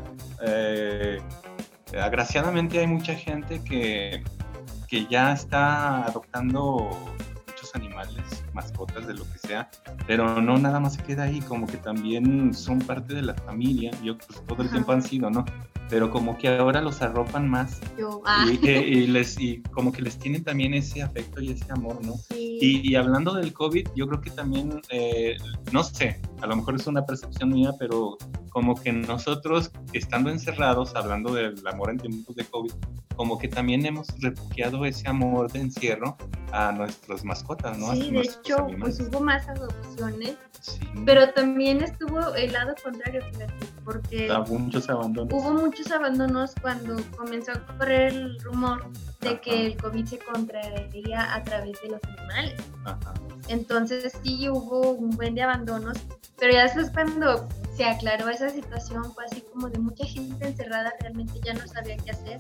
eh, 0.45 1.19
agraciadamente 1.97 2.81
hay 2.81 2.89
mucha 2.89 3.15
gente 3.15 3.63
que, 3.63 4.25
que 4.87 5.07
ya 5.07 5.33
está 5.33 6.05
adoptando 6.05 6.91
muchos 7.47 7.75
animales, 7.75 8.45
mascotas, 8.53 9.07
de 9.07 9.15
lo 9.15 9.25
que 9.31 9.39
sea, 9.39 9.71
pero 10.07 10.41
no 10.41 10.59
nada 10.59 10.81
más 10.81 10.95
se 10.95 11.03
queda 11.03 11.25
ahí, 11.25 11.41
como 11.41 11.67
que 11.67 11.77
también 11.77 12.55
son 12.55 12.79
parte 12.81 13.15
de 13.15 13.23
la 13.23 13.35
familia, 13.35 13.91
yo 14.03 14.17
pues 14.19 14.45
todo 14.47 14.63
el 14.63 14.71
tiempo 14.71 14.93
han 14.93 15.03
sido, 15.03 15.31
¿no? 15.31 15.45
pero 15.89 16.11
como 16.11 16.37
que 16.37 16.49
ahora 16.49 16.81
los 16.81 17.01
arropan 17.03 17.49
más 17.49 17.81
ah. 18.25 18.47
y, 18.63 19.07
les, 19.07 19.39
y 19.41 19.63
como 19.73 19.93
que 19.93 20.03
les 20.03 20.19
tienen 20.19 20.43
también 20.43 20.75
ese 20.75 21.03
afecto 21.03 21.41
y 21.41 21.53
ese 21.53 21.71
amor, 21.71 22.05
¿no? 22.05 22.15
Y, 22.31 22.95
hablando 22.95 23.35
del 23.35 23.53
COVID, 23.53 23.89
yo 23.95 24.09
creo 24.09 24.21
que 24.21 24.31
también, 24.31 24.81
eh, 24.89 25.37
no 25.73 25.85
sé, 25.85 26.21
a 26.41 26.47
lo 26.47 26.57
mejor 26.57 26.75
es 26.77 26.87
una 26.87 27.05
percepción 27.05 27.51
mía, 27.51 27.73
pero 27.79 28.17
como 28.51 28.75
que 28.75 28.93
nosotros, 28.93 29.71
estando 29.93 30.31
encerrados, 30.31 30.95
hablando 30.95 31.35
del 31.35 31.55
amor 31.67 31.91
en 31.91 31.99
tiempos 31.99 32.37
de 32.37 32.45
COVID, 32.45 32.73
como 33.17 33.39
que 33.39 33.49
también 33.49 33.85
hemos 33.87 34.09
refugiado 34.21 34.85
ese 34.85 35.09
amor 35.09 35.51
de 35.51 35.61
encierro 35.61 36.17
a 36.53 36.73
nuestras 36.73 37.25
mascotas, 37.25 37.77
¿no? 37.79 37.93
Sí, 37.93 38.11
de 38.11 38.21
hecho, 38.21 38.67
pues 38.79 39.01
hubo 39.01 39.21
más 39.21 39.49
adopciones, 39.49 40.37
pero 41.05 41.33
también 41.33 41.83
estuvo 41.83 42.35
el 42.35 42.53
lado 42.53 42.75
contrario, 42.83 43.21
porque 43.85 44.29
hubo 44.31 44.59
muchos 44.59 44.89
abandonos. 44.89 45.33
Hubo 45.33 45.53
muchos 45.53 45.91
abandonos 45.91 46.55
cuando 46.61 46.97
comenzó 47.17 47.53
a 47.53 47.67
correr 47.79 48.13
el 48.13 48.41
rumor 48.41 48.91
de 49.21 49.41
que 49.41 49.67
el 49.67 49.77
COVID 49.77 50.05
se 50.05 50.19
contraería 50.19 51.35
a 51.35 51.43
través 51.43 51.81
de 51.83 51.91
los 51.91 52.01
animales. 52.05 52.55
Entonces 53.49 54.13
sí 54.23 54.49
hubo 54.49 54.91
un 54.93 55.11
buen 55.11 55.35
de 55.35 55.43
abandonos, 55.43 55.97
pero 56.39 56.53
ya 56.53 56.65
después 56.65 56.91
cuando 56.91 57.49
se 57.77 57.85
aclaró 57.85 58.29
esa 58.29 58.49
situación 58.49 59.13
fue 59.15 59.25
así 59.27 59.43
como 59.53 59.69
de 59.69 59.79
mucha 59.79 60.05
gente 60.07 60.47
encerrada, 60.47 60.93
realmente 61.01 61.35
ya 61.45 61.55
no 61.55 61.67
sabía 61.67 61.97
qué 61.99 62.11
hacer 62.11 62.39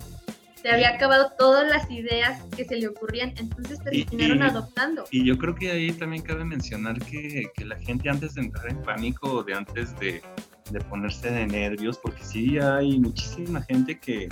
se 0.66 0.72
había 0.72 0.90
acabado 0.90 1.30
todas 1.38 1.68
las 1.68 1.88
ideas 1.90 2.42
que 2.56 2.64
se 2.64 2.76
le 2.76 2.88
ocurrían, 2.88 3.32
entonces 3.36 3.78
terminaron 3.84 4.42
adoptando. 4.42 5.04
Y 5.10 5.24
yo 5.24 5.38
creo 5.38 5.54
que 5.54 5.70
ahí 5.70 5.92
también 5.92 6.22
cabe 6.22 6.44
mencionar 6.44 6.98
que, 6.98 7.50
que 7.54 7.64
la 7.64 7.76
gente 7.76 8.08
antes 8.08 8.34
de 8.34 8.42
entrar 8.42 8.68
en 8.70 8.82
pánico 8.82 9.30
o 9.30 9.42
de 9.44 9.54
antes 9.54 9.96
de, 10.00 10.22
de, 10.70 10.80
ponerse 10.80 11.30
de 11.30 11.46
nervios, 11.46 11.98
porque 11.98 12.24
sí 12.24 12.58
hay 12.58 12.98
muchísima 12.98 13.62
gente 13.62 13.98
que, 14.00 14.28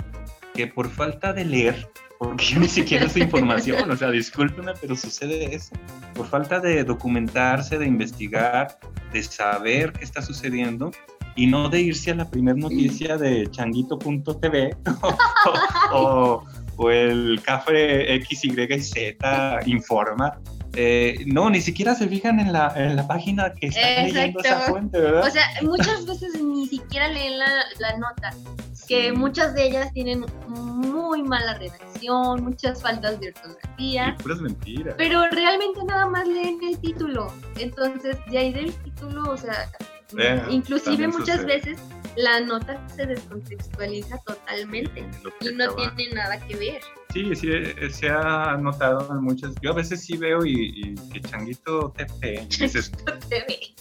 que 0.53 0.67
por 0.67 0.89
falta 0.89 1.31
de 1.31 1.45
leer, 1.45 1.89
porque 2.25 2.45
yo 2.45 2.59
ni 2.59 2.67
siquiera 2.67 3.07
sé 3.07 3.19
información, 3.19 3.91
o 3.91 3.95
sea, 3.95 4.09
discúlpeme, 4.09 4.73
pero 4.81 4.95
sucede 4.95 5.53
eso. 5.53 5.75
Por 6.15 6.25
falta 6.25 6.59
de 6.59 6.83
documentarse, 6.83 7.77
de 7.77 7.85
investigar, 7.85 8.79
de 9.13 9.21
saber 9.21 9.93
qué 9.93 10.03
está 10.03 10.23
sucediendo, 10.23 10.89
y 11.35 11.45
no 11.45 11.69
de 11.69 11.81
irse 11.81 12.09
a 12.11 12.15
la 12.15 12.27
primera 12.27 12.57
noticia 12.57 13.17
de 13.17 13.45
changuito.tv 13.51 14.75
o, 15.93 16.43
o, 16.77 16.89
el 16.89 17.39
café 17.43 18.15
X, 18.15 18.45
Y 18.45 18.81
Z 18.81 19.59
informa, 19.67 20.39
eh, 20.75 21.23
no, 21.27 21.49
ni 21.49 21.61
siquiera 21.61 21.95
se 21.95 22.07
fijan 22.07 22.39
en 22.39 22.51
la, 22.53 22.71
en 22.75 22.95
la 22.95 23.07
página 23.07 23.53
que 23.53 23.67
está 23.67 24.03
leyendo 24.03 24.39
esa 24.41 24.59
fuente, 24.61 24.99
¿verdad? 24.99 25.25
O 25.27 25.31
sea, 25.31 25.43
muchas 25.61 26.05
veces 26.05 26.41
ni 26.41 26.67
siquiera 26.67 27.07
leen 27.07 27.39
la, 27.39 27.47
la 27.79 27.97
nota, 27.97 28.31
que 28.87 29.11
muchas 29.11 29.53
de 29.55 29.67
ellas 29.67 29.91
tienen 29.93 30.25
muy 30.47 31.23
mala 31.23 31.55
redacción, 31.55 32.43
muchas 32.43 32.81
faltas 32.81 33.19
de 33.19 33.29
ortografía. 33.29 34.15
puras 34.21 34.39
mentiras. 34.41 34.95
Pero 34.97 35.23
realmente 35.31 35.83
nada 35.87 36.05
más 36.07 36.27
leen 36.27 36.57
el 36.63 36.77
título. 36.79 37.33
Entonces, 37.57 38.17
de 38.29 38.37
ahí 38.37 38.53
del 38.53 38.73
título, 38.83 39.23
o 39.31 39.37
sea, 39.37 39.69
Eh, 40.17 40.41
inclusive 40.49 41.07
muchas 41.07 41.41
sucede. 41.41 41.45
veces 41.45 41.79
la 42.15 42.39
nota 42.41 42.79
se 42.95 43.05
descontextualiza 43.07 44.17
totalmente 44.19 44.99
y 45.41 45.45
no 45.53 45.73
tiene 45.75 46.13
nada 46.13 46.39
que 46.39 46.55
ver. 46.55 46.79
Sí, 47.15 47.33
sí, 47.33 47.47
eh, 47.49 47.89
se 47.91 48.09
ha 48.09 48.57
notado 48.57 49.09
en 49.09 49.23
muchas. 49.23 49.53
Yo 49.61 49.71
a 49.71 49.75
veces 49.75 50.03
sí 50.03 50.17
veo 50.17 50.45
y, 50.45 50.51
y 50.75 50.95
que 51.13 51.21
Changuito 51.21 51.93
TP, 51.95 52.41
y 52.41 52.45
dices, 52.57 52.91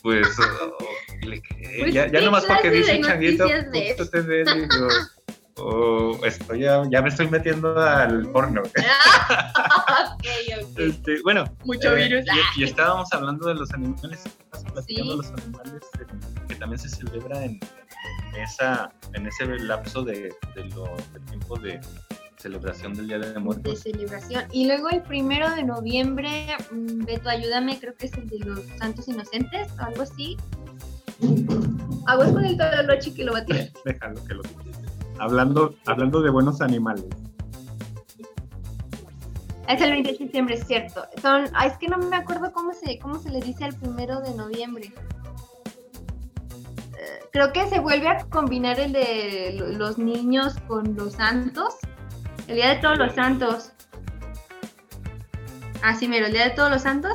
pues, 0.02 0.28
oh, 0.38 0.78
le. 1.20 1.42
Pues, 1.80 1.92
ya, 1.92 2.06
ya 2.06 2.12
¿qué 2.20 2.24
nomás 2.24 2.44
porque 2.44 2.70
de 2.70 2.76
dice 2.76 3.00
Changuito 3.00 3.48
punto 3.48 4.08
TV, 4.08 4.44
digo, 4.44 4.88
o 5.56 6.24
estoy 6.24 6.60
ya, 6.60 6.84
ya 6.88 7.02
me 7.02 7.08
estoy 7.08 7.26
metiendo 7.26 7.76
al 7.76 8.24
porno. 8.28 8.62
ok, 8.66 10.24
ok. 10.62 10.78
Este, 10.78 11.20
bueno, 11.24 11.44
Mucho 11.64 11.96
eh, 11.96 12.06
virus. 12.06 12.24
Y, 12.56 12.60
y 12.60 12.64
estábamos 12.64 13.12
hablando 13.12 13.48
de 13.48 13.56
los 13.56 13.72
animales, 13.72 14.22
estabas 14.26 14.72
platicando 14.72 14.84
Sí. 14.86 15.28
de 15.28 15.32
los 15.32 15.42
animales 15.42 15.82
eh, 15.98 16.04
que 16.46 16.54
también 16.54 16.78
se 16.78 16.88
celebra 16.88 17.44
en, 17.44 17.58
en 18.32 18.42
esa, 18.42 18.92
en 19.12 19.26
ese 19.26 19.44
lapso 19.58 20.04
de, 20.04 20.32
de 20.54 20.64
lo, 20.76 20.84
del 21.12 21.24
tiempo 21.24 21.58
de 21.58 21.80
celebración 22.48 22.92
del 22.92 23.06
Día 23.08 23.18
de 23.18 23.32
de 23.32 23.38
Muertos. 23.40 23.78
celebración. 23.80 24.44
Y 24.52 24.66
luego 24.66 24.90
el 24.90 25.00
primero 25.02 25.50
de 25.54 25.64
noviembre, 25.64 26.46
mm, 26.70 27.04
Beto, 27.06 27.30
ayúdame, 27.30 27.78
creo 27.80 27.94
que 27.94 28.04
es 28.06 28.12
el 28.14 28.28
de 28.28 28.38
los 28.40 28.60
Santos 28.78 29.08
Inocentes 29.08 29.72
o 29.78 29.82
algo 29.82 30.02
así. 30.02 30.36
Aguas 32.06 32.32
con 32.32 32.44
el 32.44 32.56
Tololochi 32.58 33.14
que 33.14 33.24
lo 33.24 33.32
va 33.32 33.38
a 33.38 33.44
tirar. 33.46 33.68
Déjalo 33.86 34.22
que 34.26 34.34
lo 34.34 34.42
Hablando, 35.18 35.74
hablando 35.86 36.20
de 36.20 36.28
buenos 36.30 36.60
animales. 36.60 37.04
Es 39.66 39.80
el 39.80 39.92
20 39.92 40.12
de 40.12 40.18
diciembre, 40.18 40.54
es 40.56 40.66
cierto. 40.66 41.06
Son, 41.22 41.44
ah, 41.54 41.66
es 41.66 41.78
que 41.78 41.88
no 41.88 41.96
me 41.96 42.16
acuerdo 42.16 42.52
cómo 42.52 42.74
se, 42.74 42.98
cómo 42.98 43.18
se 43.18 43.30
le 43.30 43.40
dice 43.40 43.64
al 43.64 43.74
primero 43.74 44.20
de 44.20 44.34
noviembre. 44.34 44.92
Eh, 46.98 47.20
creo 47.32 47.50
que 47.54 47.66
se 47.68 47.80
vuelve 47.80 48.08
a 48.08 48.26
combinar 48.26 48.78
el 48.78 48.92
de 48.92 49.54
lo- 49.58 49.68
los 49.68 49.96
niños 49.96 50.54
con 50.68 50.94
los 50.94 51.14
santos. 51.14 51.74
El 52.48 52.56
día 52.56 52.70
de 52.74 52.76
todos 52.76 52.98
los 52.98 53.14
santos. 53.14 53.70
Así 55.82 56.08
mero, 56.08 56.26
el 56.26 56.32
día 56.32 56.44
de 56.48 56.50
todos 56.54 56.70
los 56.70 56.82
santos. 56.82 57.12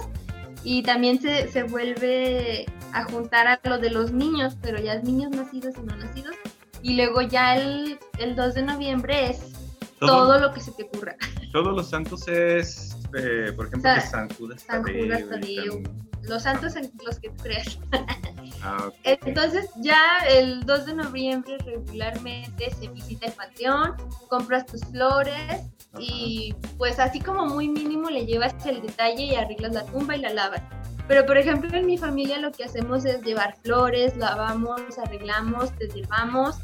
Y 0.63 0.83
también 0.83 1.21
se, 1.21 1.47
se 1.49 1.63
vuelve 1.63 2.65
a 2.93 3.03
juntar 3.05 3.47
a 3.47 3.59
lo 3.63 3.77
de 3.79 3.89
los 3.89 4.11
niños, 4.11 4.57
pero 4.61 4.79
ya 4.79 4.93
es 4.93 5.03
niños 5.03 5.31
nacidos 5.31 5.75
y 5.77 5.81
no 5.81 5.95
nacidos. 5.95 6.35
Y 6.81 6.95
luego 6.95 7.21
ya 7.21 7.55
el, 7.57 7.99
el 8.19 8.35
2 8.35 8.53
de 8.55 8.61
noviembre 8.63 9.29
es 9.31 9.53
Todo- 9.99 10.07
todo 10.27 10.39
lo 10.39 10.53
que 10.53 10.59
se 10.61 10.71
te 10.71 10.83
ocurra. 10.83 11.15
Todos 11.51 11.75
los 11.75 11.89
santos 11.89 12.27
es, 12.27 12.95
eh, 13.17 13.51
por 13.55 13.67
ejemplo, 13.67 13.89
San 14.09 14.29
Judas 14.29 14.61
San 14.67 14.83
Tadeo 14.83 15.03
Judas 15.05 15.23
Tadeo. 15.29 15.73
San- 15.73 16.08
Los 16.23 16.43
santos 16.43 16.75
en 16.75 16.91
los 17.05 17.19
que 17.19 17.29
tú 17.29 17.43
creas. 17.43 17.79
ah. 18.63 18.89
Entonces 19.03 19.69
ya 19.77 20.19
el 20.29 20.65
2 20.65 20.85
de 20.85 20.93
noviembre 20.95 21.57
regularmente 21.65 22.71
se 22.71 22.87
visita 22.89 23.27
el 23.27 23.33
panteón, 23.33 23.95
compras 24.27 24.65
tus 24.65 24.81
flores 24.85 25.63
y 25.97 26.53
pues 26.77 26.99
así 26.99 27.19
como 27.19 27.45
muy 27.45 27.67
mínimo 27.67 28.09
le 28.09 28.25
llevas 28.25 28.53
el 28.65 28.81
detalle 28.81 29.23
y 29.23 29.35
arreglas 29.35 29.73
la 29.73 29.85
tumba 29.85 30.15
y 30.15 30.21
la 30.21 30.33
lavas. 30.33 30.61
Pero 31.07 31.25
por 31.25 31.37
ejemplo 31.37 31.75
en 31.75 31.85
mi 31.85 31.97
familia 31.97 32.37
lo 32.37 32.51
que 32.51 32.63
hacemos 32.63 33.05
es 33.05 33.21
llevar 33.23 33.55
flores, 33.63 34.15
lavamos, 34.17 34.97
arreglamos, 34.99 35.75
desllevamos 35.79 36.57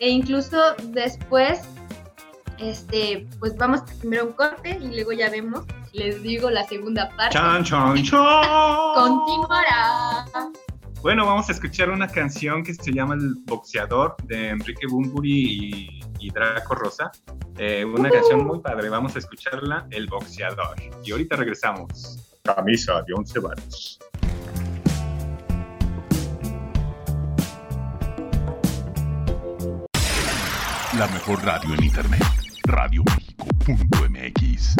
e 0.00 0.08
incluso 0.08 0.74
después 0.88 1.60
este 2.58 3.28
pues 3.38 3.56
vamos 3.56 3.82
primero 4.00 4.22
a 4.22 4.26
un 4.26 4.32
corte 4.32 4.78
y 4.82 4.88
luego 4.88 5.12
ya 5.12 5.30
vemos, 5.30 5.64
les 5.92 6.22
digo 6.22 6.50
la 6.50 6.64
segunda 6.64 7.08
parte. 7.10 7.34
Chan, 7.34 7.64
chan, 7.64 8.02
chan. 8.02 8.94
Continuará. 8.94 10.24
Bueno, 11.02 11.26
vamos 11.26 11.48
a 11.48 11.52
escuchar 11.52 11.90
una 11.90 12.06
canción 12.06 12.62
que 12.62 12.74
se 12.74 12.92
llama 12.92 13.14
El 13.14 13.34
Boxeador 13.44 14.14
de 14.24 14.50
Enrique 14.50 14.86
Bumburi 14.88 15.30
y, 15.30 16.00
y 16.20 16.30
Draco 16.30 16.76
Rosa. 16.76 17.10
Eh, 17.58 17.84
una 17.84 18.08
canción 18.08 18.46
muy 18.46 18.60
padre, 18.60 18.88
vamos 18.88 19.16
a 19.16 19.18
escucharla, 19.18 19.88
El 19.90 20.06
Boxeador. 20.06 20.76
Y 21.04 21.10
ahorita 21.12 21.36
regresamos. 21.36 22.38
Camisa 22.42 23.02
de 23.02 23.12
once 23.14 23.38
varos. 23.40 23.98
La 30.96 31.06
mejor 31.08 31.44
radio 31.44 31.74
en 31.74 31.84
internet. 31.84 32.22
Radioméxico.mx. 32.64 34.76